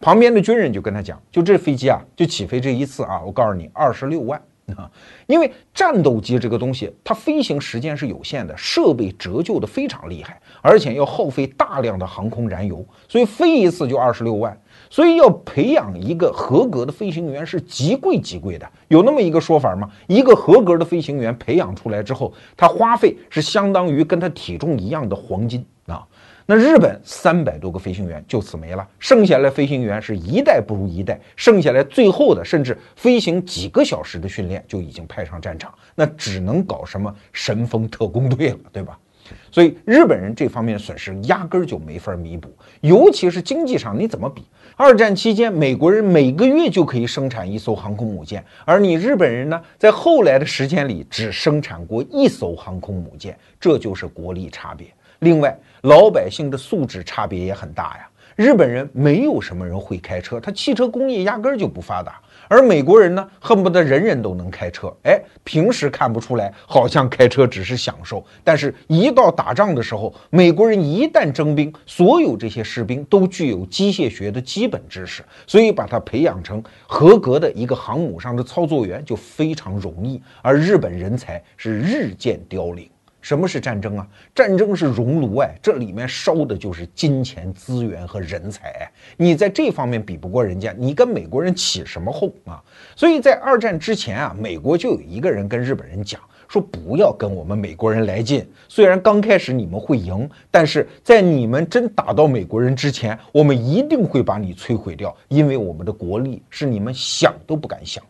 [0.00, 4.40] 旁边的军人就跟他讲，就这飞机啊，就起飞这一次啊，我告诉你，二十六万。
[4.78, 4.90] 啊，
[5.26, 14.58] 因为战斗机这个东西，它飞行时间是有限的，设备折旧的非常厉害，而且要耗费大量的航空燃油，所以飞一次就二十六万。
[14.94, 19.90] 所以要培养一个合格的飞行员是极贵极贵的，有那么一个说法吗？
[20.06, 26.06] 一个合格的飞行员培养出来之后，他花费是相当于跟他体重一样的黄金啊。
[26.46, 38.96] 那日本三百多个飞行员就此没了，剩下来飞行员是一代不如一代，剩下来最后的甚至飞行几个小时的训练就已经派上战场，那只能搞什么神风特工队了，对吧？
[39.50, 42.48] 所以日本人这方面损失压根儿就没法弥补，
[42.82, 44.44] 尤其是经济上，你怎么比？
[44.76, 54.88] 二战期间，美国人每个月就可以生产一艘航空母舰，而你日本人呢，在后来的时间里只生产过一艘航空母舰，这就是国力差别。
[55.20, 58.08] 另外，老百姓的素质差别也很大呀。
[58.34, 62.20] 日本人没有什么人会开车，他汽车工业压根儿就不发达。
[62.54, 64.96] 而美国人呢，恨不得人人都能开车。
[65.02, 80.22] 哎，平时看不出来，好像开车只是享受，但是一到打仗的时候，美国人一旦征兵，所有这些士兵都具有机械学的基本知识，所以把他培养成合格的一个航母上的操作员就非常容易。
[80.40, 82.88] 而日本人才是日渐凋零。
[83.24, 84.06] 什么是战争啊？
[84.34, 88.86] 战争是熔炉哎，这里面烧的就是金钱资源和人才。
[89.16, 92.62] 你在这方面比不过人家，你跟美国人起什么哄啊？
[92.94, 98.46] 所以在二战之前啊，美国就有一个人跟日本人讲说，不要跟我们美国人来劲。
[98.68, 108.04] 虽然刚开始你们会赢，但是在你们真打到美国人之前，我们一定会把你摧毁掉，因为我们的国力是你们想都不敢想。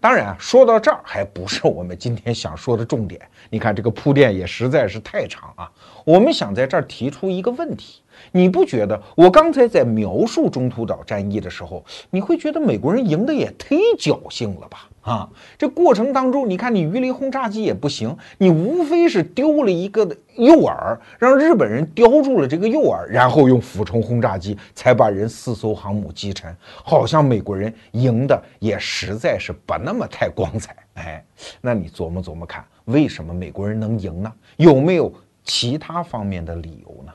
[0.00, 3.20] 当然，说到这儿还不是我们今天想说的重点。
[3.50, 5.68] 你看这个铺垫也实在是太长啊。
[6.04, 8.00] 我们想在这儿提出一个问题。
[8.32, 14.88] 你不觉得我刚才在描述中途岛战役的时候，你会觉得美国人赢的也忒侥幸了吧？
[15.00, 15.26] 啊，
[15.56, 20.04] 这过程当中，你看你鱼雷轰炸机也不行，你无非是丢了一个
[20.36, 26.54] 诱饵，让日本人叼住了这个诱饵，然后用俯冲轰炸机才把人四艘航母击沉。
[26.84, 30.76] 好像美国人赢的也实在是不那么太光彩。
[30.94, 31.24] 哎，
[31.62, 34.30] 那你琢磨琢磨看，为什么美国人能赢呢？
[34.56, 35.10] 有没有
[35.42, 37.12] 其他方面的理由呢？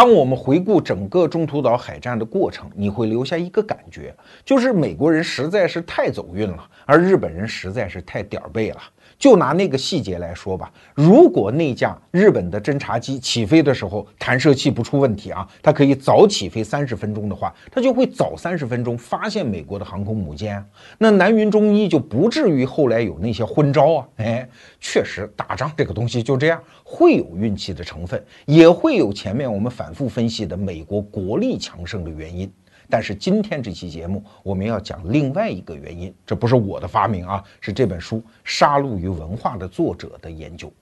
[0.00, 4.14] 当我们回顾整个中途岛海战的过程，你会留下一个感觉，
[4.46, 8.80] 就是美国人实在是太走运了，而日本人实在是太点儿背了。
[9.18, 20.64] 就拿那个细节来说吧，如果那架日本的侦察机起飞的时候弹射器不出问题啊，它可以早起飞三十分钟的话，它就会早三十分钟发现美国的航空母舰，
[20.98, 24.08] 那南云忠一就不至于后来有那些昏招啊。
[24.16, 24.48] 哎，
[24.80, 32.50] 确实打仗这个东西就这样，会有运气的成分，也会有前面我们反复分析的美国国力强盛的原因。
[32.90, 40.72] 但是今天这期节目我们要讲另外一个原因，这不是我的发明啊，是这本书《杀戮与文化》的作者的研究。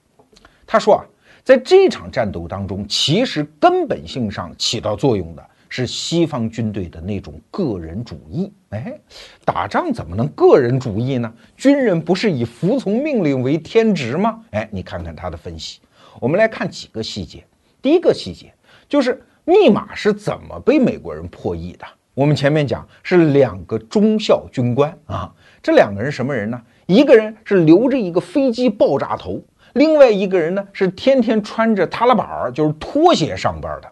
[0.66, 1.04] 他说啊，
[1.44, 8.52] 在这场战斗当中，其实根本性上起到作用的是西方军队的那种个人主义。
[8.70, 8.98] 哎，
[9.44, 11.32] 打仗怎么能个人主义呢？
[11.56, 14.42] 军人不是以服从命令为天职吗？
[14.50, 15.80] 哎，你看看他的分析，
[16.20, 17.44] 我们来看几个细节。
[17.80, 18.52] 第一个细节
[18.88, 21.86] 就是密码是怎么被美国人破译的。
[22.18, 26.60] 我们前面讲是两个中校军官啊，这两个人什么人呢？
[26.86, 29.40] 一个人是留着一个飞机爆炸头，
[29.74, 33.88] 另外一个人呢是天天穿着踏拉板儿，就是拖鞋上班的。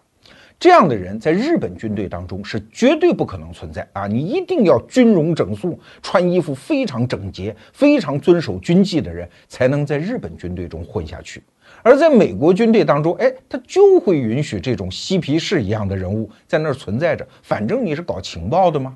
[0.59, 4.07] 这样的人在日本军队当中是绝对不可能存在啊！
[4.07, 11.41] 你一定要军容整肃，穿衣服非常整洁，非常遵守军纪的人才能在日本军队中混下去。
[11.81, 17.27] 而在美国军队当中，哎，他就会允许这种嬉皮士一样的人物在那儿存在着。
[17.41, 18.95] 反正你是搞情报的吗？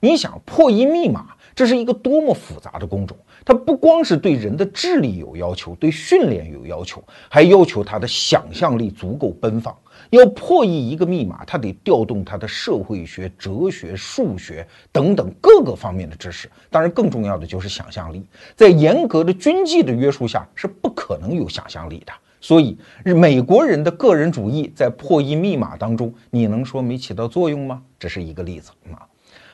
[0.00, 1.26] 你想破译密码，
[1.60, 3.14] 这是一个多么复杂的工种！
[3.44, 9.76] 它不光是对人的智力有要求，对训练有要求，还要求他的想象力足够奔放。
[10.08, 16.50] 要破译一个密码，他得调动他的社会学、哲学、数学等等各个方面的知识。
[16.70, 18.24] 当然，更重要的就是想象力。
[18.56, 22.12] 在严格的军纪的约束下，是不可能有想象力的。
[22.40, 27.82] 所以，美国人的个人主义在破译密码当中，你能说没起到作用吗？
[27.98, 29.04] 这是一个例子啊。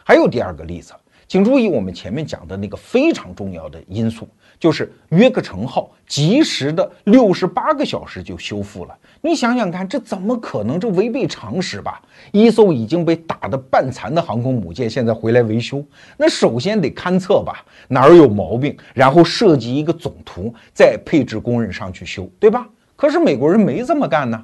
[0.04, 0.94] 还有第二个例子，
[1.28, 4.28] 请注意我们前面讲的那个非常重要的因素，
[4.60, 8.96] 就是约克城号及时的六十八个小时就修复了。
[9.20, 10.78] 你想想看，这怎么可能？
[10.78, 12.00] 这违背常识吧？
[12.30, 15.84] 一艘已经被打得半残的航空母舰，现在回来维修，
[16.16, 22.68] 那首先得勘测吧，哪儿有毛病，然后设计一个总图，再配置工人上去修，对吧？
[22.94, 24.42] 可是美国人没这么干呢。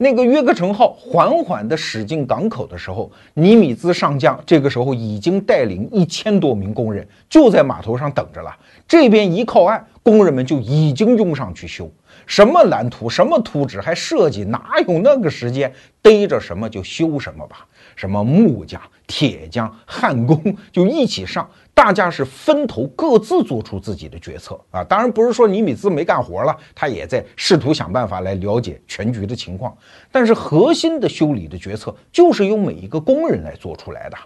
[0.00, 8.56] 那个约克城号缓缓地驶进港口的时候，尼米兹上将这个时候已经带领一千多名工人就在码头上等着了。
[8.86, 11.90] 这边一靠岸，工人们就已经拥上去修。
[12.26, 15.72] 什么蓝图，什么图纸，还设计，哪有那个时间？
[16.00, 17.66] 逮着什么就修什么吧。
[17.96, 24.82] 什么木匠、铁匠、焊工就一起上，大家是分头各自做出自己的决策啊。
[24.82, 29.72] 当然不是说尼米兹没干活了，他也在试图想办法来了解全局的情况。
[30.10, 34.16] 但是核心的修理的决策就是由每一个工人来做出来的。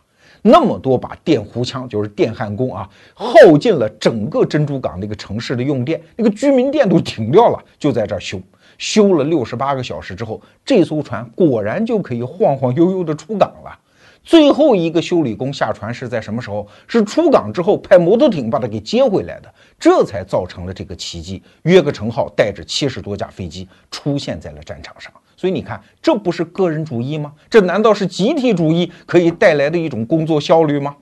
[0.40, 8.40] 那么多把电弧枪，就是电焊工啊，耗尽了整个珍珠港那个城市的用电，那个居民电都停掉了，就在这儿修，
[8.78, 13.78] 修了六十八个小时之后，这艘船果然就可以晃晃悠悠的出港了。
[14.24, 16.66] 最后一个修理工下船是在什么时候？
[16.86, 21.42] 是出港之后派摩托艇把他给接回来的，这才造成了这个奇迹。
[21.62, 25.12] 约克城号带着七十多架飞机出现在了战场上。
[25.36, 27.32] 所以你看，这不是个人主义吗？
[27.50, 30.94] 这难道是集体主义可以带来的一种工作效率吗？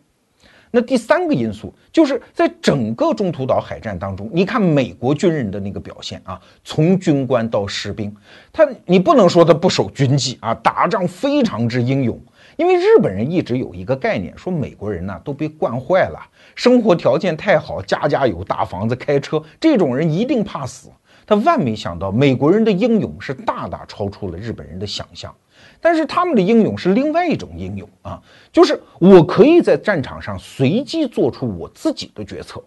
[0.71, 8.15] 那第三个因素就是在整个中途岛海战当中，你看美国军人的那个表现啊，从军官到士兵，
[8.53, 12.19] 他你不能说他不守军纪啊，打仗非常之英勇。
[12.57, 16.19] 因为日本人一直有一个概念，说美国人呢都被惯坏了，
[16.55, 20.91] 生活条件太好，家家有大房子，开车，这种人一定怕死。
[21.27, 25.33] 他万没想到，美国人的英勇是大大超出了日本人的想象。
[25.81, 28.21] 但是他们的英勇是另外一种英勇啊，
[28.53, 32.63] 就是我可以在战场上随机做出我自己的决策。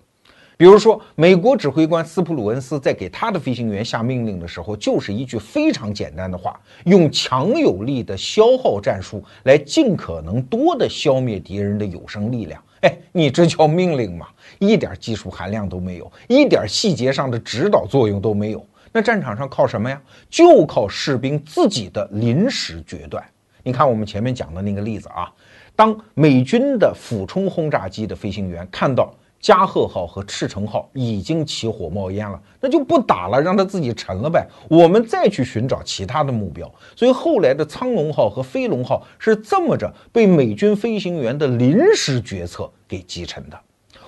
[0.64, 12.64] 比如说，美国指挥官斯普鲁恩斯在给他的飞行员下命令的时候，就是一句非常简单的话：用强有力的消耗战术来尽可能多的消灭敌人的有生力量。
[12.80, 14.26] 哎， 你这叫命令吗？
[14.58, 18.66] 一点技术含量都没有，一点细节上的指导作用都没有。
[18.94, 20.02] 那战场上靠什么呀？
[20.30, 23.22] 就靠士兵自己的临时决断。
[23.64, 25.30] 你看我们前面讲的那个例子啊，
[25.76, 29.14] 当美军的俯冲轰炸机的飞行员看到
[29.44, 34.48] 加贺号和赤城号已经起火冒烟了，那就不打了，让它自己沉了呗。
[34.70, 36.72] 我们再去寻找其他的目标。
[36.96, 43.60] 所以后来的苍龙号和飞龙号是这么着被美军飞行员的临时决策给击沉的。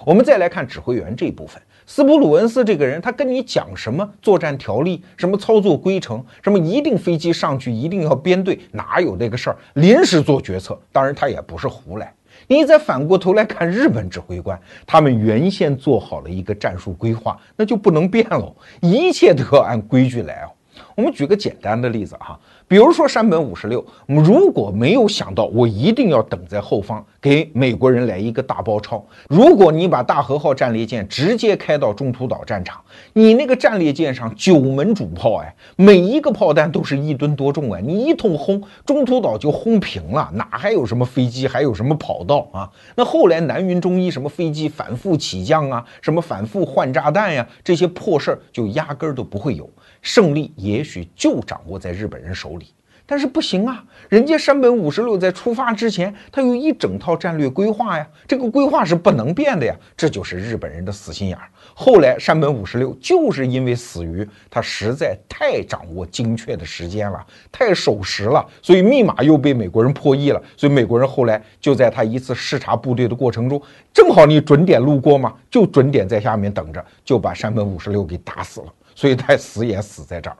[0.05, 9.57] 我们再来看指挥员这一部分，斯普鲁恩斯这个人，他跟你讲什么作战条例，什么操作规程，什么一定飞机上去一定要编队，哪有那个事儿？
[9.73, 12.13] 临时做决策，当然他也不是胡来。
[12.47, 20.49] 你再反过头来看日本指挥官，他们原先做好了一个战术规划，那就不能变喽，一切都要按规矩来哦。
[20.95, 22.39] 我们举个简单的例子哈。
[22.67, 32.81] 比如说山本五十六，如果没有想到我一定要等在后方给美国人来一个大包抄，如果你把大和号战列舰直接开到中途岛战场，
[33.13, 42.67] 你那个战列舰上九门主炮，哎，每一个炮弹都是一吨多重啊，你一通轰，中途岛就轰平了，哪还有什么飞机，还有什么跑道啊？
[42.95, 49.69] 那后来南云中一什么飞机反复起降啊，什么反复换炸弹呀，这些破事儿就压根儿都不会有。
[50.05, 52.67] 胜利也许就掌握在日本人手里，
[53.07, 61.49] 但是不行啊，人家山本五十六在出发之前，他有一整套战略规划呀，这个规划是不能变的呀，这就是日本人的死心眼儿。
[61.73, 73.59] 后来山本五十六就是因为死于他实在太掌握精确的时间了，太守时了，所以密码又被美国人破译了，所以美国人后来就在他一次视察部队的过程中，
[73.91, 80.37] 正好你准点路过嘛，就准点在下面等着，就把山本五十六给打死了，所以他死也死在这儿。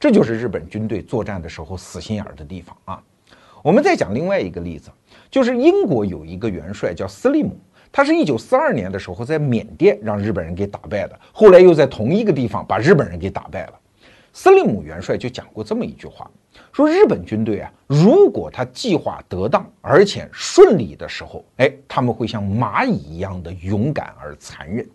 [0.00, 3.02] 这就是日本军队作战的时候死心眼儿的地方啊！
[3.62, 4.90] 我们再讲另外一个例子，
[5.30, 7.56] 就是英国有一个元帅叫斯利姆，
[7.92, 13.74] 他是一九四二年的时候在缅甸让日本人给打败的，后来又在同一个地方把日本人给打败了。
[14.32, 16.30] 斯利姆元帅就讲过这么一句话，
[16.72, 24.88] 说日本军队啊，如果他计划得当而且顺利的时候，哎，他们会像蚂蚁一样的勇敢而残忍。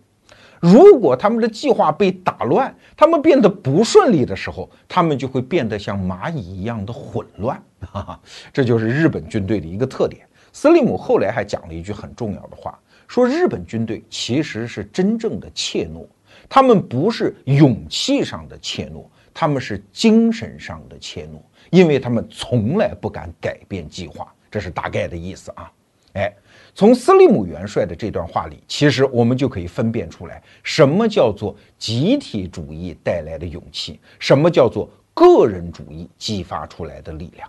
[0.64, 7.61] 如果他们的计划被打乱，他们变得不顺利的时候，他们就会变得像蚂蚁一样的混乱。
[7.82, 8.20] 哈哈，
[8.53, 10.26] 这就是日本军队的一个特点。
[10.53, 16.07] 斯利姆后来还讲了一句很重要的话，说日本军队其实是真正的怯懦，
[16.47, 19.03] 他们不是勇气上的怯懦，
[19.34, 21.41] 他们是精神上的怯懦，
[21.72, 24.34] 因为他们从来不敢改变计划。
[24.49, 25.70] 这是大概的意思啊。
[26.14, 26.34] 哎。
[26.76, 37.47] 从斯利姆元帅的这段话里，其实我们就可以分辨出来，什么叫做集体主义带来的勇气，什么叫做个人主义激发出来的力量。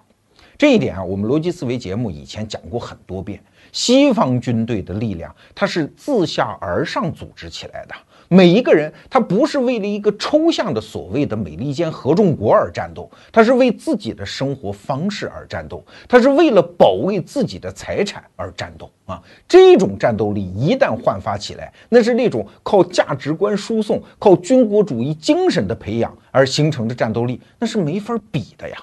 [0.58, 3.42] 这一点啊，我们逻辑思维节目以前讲过很多遍。
[3.72, 7.94] 西方军队的力量，它是自下而上组织起来的。
[8.34, 19.22] 每一个人，他不是为了一个抽象的所谓的美利坚合众国而战斗，他是为自己的生活方式而战斗，他是为了保卫自己的财产而战斗啊！
[19.46, 28.76] 这种战斗力一旦焕发起来，那是那种靠价值观输送、靠军国主义精神的培养而形成的战斗力，那是没法比的呀。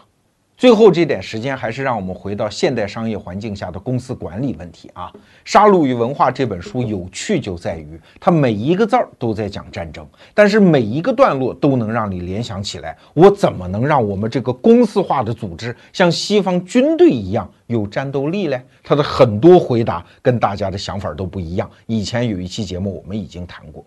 [0.62, 5.12] 最后这点时间，还是让我们回到现代商业环境下的公司管理问题啊。
[5.43, 18.62] 《杀戮与文化》这本书有趣就在于，它每一个字儿都在讲战争，但是每一个段落都能让你联想起来，我怎么能让我们这个公司化的组织像西方军队一样有战斗力嘞？
[18.84, 21.68] 他的很多回答跟大家的想法都不一样。
[21.88, 23.84] 以前有一期节目我们已经谈过。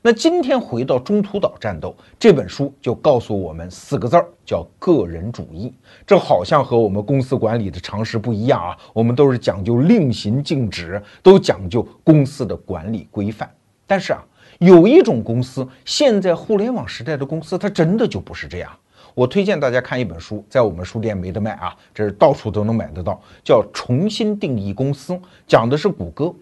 [0.00, 5.72] 那今天回到中途岛战斗这本书，就告诉我们四个字儿，叫个人主义。
[6.04, 8.76] 这好像和我们公司管理的常识不一样啊。
[8.92, 13.48] 我们都是讲究令行禁止，都讲究公司的管理规范。
[13.86, 14.24] 但是啊，
[14.58, 18.72] 有一种公司，现在互联网时代的公司，它真的就不是这样。
[19.14, 25.12] 我推荐大家看一本书，在我们书店没得卖啊，这是到处都能买得到，叫《重新定义公司》，
[25.46, 26.34] 讲的是谷歌。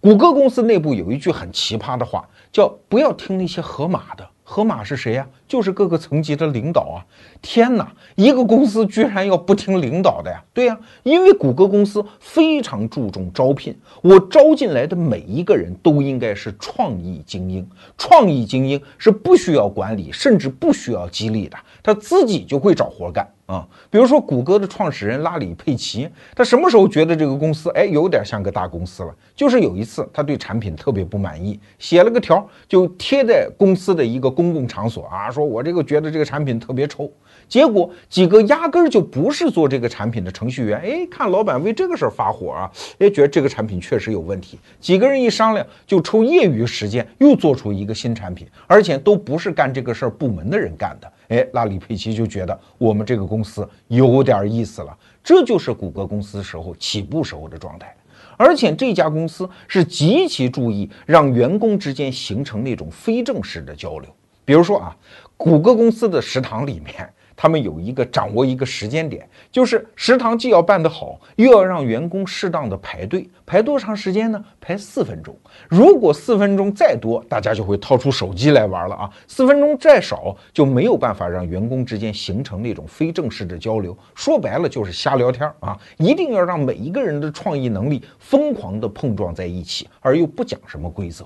[0.00, 2.28] 谷歌公司内部有一句很奇葩的话。
[2.52, 5.28] 叫不要听那些河马的，河马是谁呀？
[5.48, 7.02] 就是各个层级的领导啊！
[7.40, 10.44] 天哪，一个公司居然要不听领导的呀？
[10.52, 17.66] 对呀，因为谷歌公司非常注重招聘，我招进来的每一个人都应该是创意精英。
[17.96, 23.26] 创意精英是不需要管理，甚至不需要激励的，他自己就会找活干。
[23.46, 29.14] 啊，比如说谷歌的创始人拉里·佩奇，他什么时候觉得这个公司哎有点像个大公司了？
[29.34, 37.10] 就是有一次他对产品特别不满意，写了个条就贴在公司的一个公共场所啊，说我这个觉得这个产品特别臭。
[37.48, 44.58] 结果几个压根儿就不是做这个产品的程序员，哎，看老板为这个事儿发火啊，哎，觉得这个产品确实有问题。
[44.80, 51.12] 几个人一商量，就抽业余时间又做出一个新产品，而且都不是干这个事儿部门的人干的。
[51.28, 54.94] 哎，拉里·佩奇就觉得我们这个公司有点意思了。
[55.24, 57.94] 这就是谷歌公司时候起步时候的状态，
[58.36, 64.10] 而且这家公司是极其注意让员工之间形成那种非正式的交流。
[64.48, 64.96] 比如说啊，
[65.36, 67.06] 谷歌公司的食堂里面。
[67.40, 74.44] 他们有一个掌握一个时间点，就是食堂既要办得好，又要让员工适当的排队，排多长时间呢？
[74.60, 75.32] 排四分钟。
[75.68, 83.96] 如果四分钟再多，大家就会掏出手机来玩了啊；四分钟再少，就没有办法让员工之间形成那种非正式的交流。
[84.16, 85.78] 说白了就是瞎聊天啊！
[85.98, 91.24] 一定要让每一个人的创意能力疯狂的碰撞在一起，而又不讲什么规则。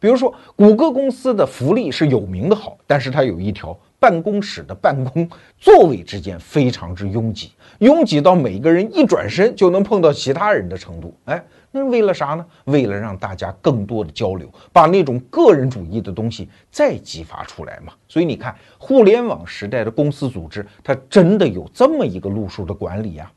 [0.00, 3.78] 比如说，谷歌公司的福利是有名的好，但是它有一条。
[4.02, 5.30] 办公室的办公
[5.60, 11.14] 座位之间非常之拥挤，拥挤到每个人一转身就能碰到其他人的程度。
[11.26, 12.44] 哎，那是为了啥呢？
[12.64, 17.92] 为了让大家更多的交流，把那种个人主义的东西再激发出来嘛。
[18.08, 23.30] 所以你看，互联网时代的公司组织，它真的有这么一个路数的管理呀。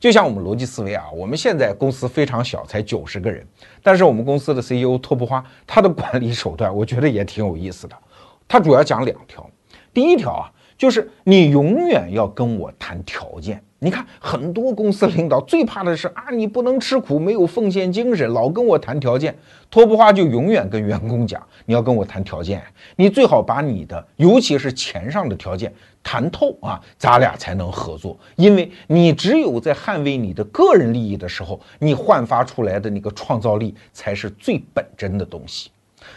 [0.00, 3.46] 就像我们逻辑思维啊，我们现在公司非常小，才九十个人，
[3.82, 7.96] 但是我们公司的 CEO 托布花，他的管理手段，我觉得也挺有意思的。
[8.46, 9.48] 他主要讲两条。
[9.92, 10.46] 第一条啊，
[10.76, 19.32] 就是你永远要跟我谈条件你看，很多公司领导最怕的是啊，你不能吃苦，没有奉献精神，老跟我谈条件。
[19.70, 22.60] 托布花就永远跟员工讲，你要跟我谈条件，
[22.96, 25.72] 你最好把你的，尤其是钱上的条件
[26.02, 28.18] 谈透啊，咱俩才能合作。
[28.34, 35.70] 因为你只有在捍卫你的个人利益的时候，你焕发出来的那个创造力才是最本真的东西。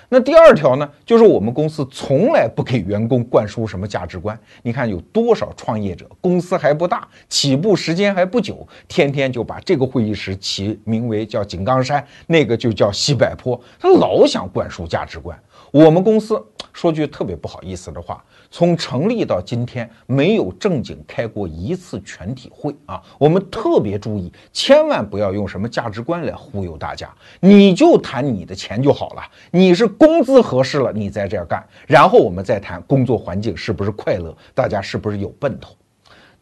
[0.09, 4.37] 那第二条呢，就是我们公司从来不给员工灌输什么价值观。
[4.61, 15.37] 你看有多少创业者，公司还不大，起步时间还不久，天天就把这个会议室起名为叫井冈山，那个就叫西柏坡，他老想灌输价值观。
[15.71, 16.41] 我们公司
[16.73, 18.23] 说句特别不好意思的话。
[18.53, 23.01] 从成立到今天，没有正经开过一次全体会啊！
[23.17, 27.09] 我们特别注意，千万不要用什么价值观来忽悠大家。
[27.39, 35.73] 你就谈你的钱就好了，你是工资合适了，你在这儿干，然后我们再谈工作环境是不是快乐，大家是不是有奔头。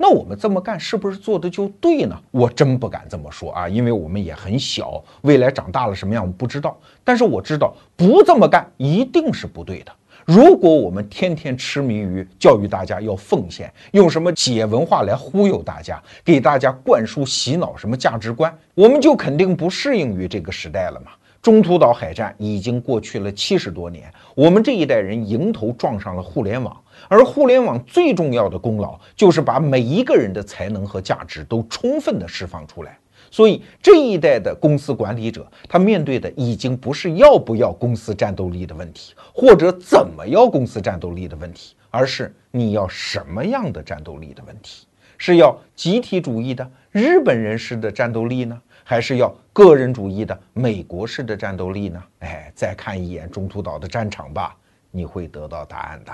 [0.01, 2.17] 那我们这么干是不是做的就对呢？
[2.31, 6.79] 我真不敢这么说啊，因为我们也很小，未来长大了什么样我不知道。
[7.03, 9.91] 但是我知道，不这么干一定是不对的。
[10.23, 21.11] 如果我们天天痴迷于教育大家要奉献，用什么企业文化来忽悠大家，给大家灌输洗脑什么价值观，我们就肯定不适应于这个时代了嘛。
[21.41, 26.75] 中途岛海战已经过去了七十多年，我们这一代人迎头撞上了互联网，
[27.09, 32.97] 而互联网最重要的功劳就是把每一个人的才能和价值都充分的释放出来。
[33.31, 44.87] 所以这一代的公司管理者，他面对的已经不是要不要公司战斗力的问题，或者怎么要公司战斗力的问题，而是你要什么样的战斗力的问题？
[45.17, 52.01] 是要集体主义的日本人式的战斗力呢，还是要个人主义的美国式的战斗力呢？
[52.19, 54.55] 哎，再看一眼中途岛的战场吧，
[54.89, 56.11] 你会得到答案的。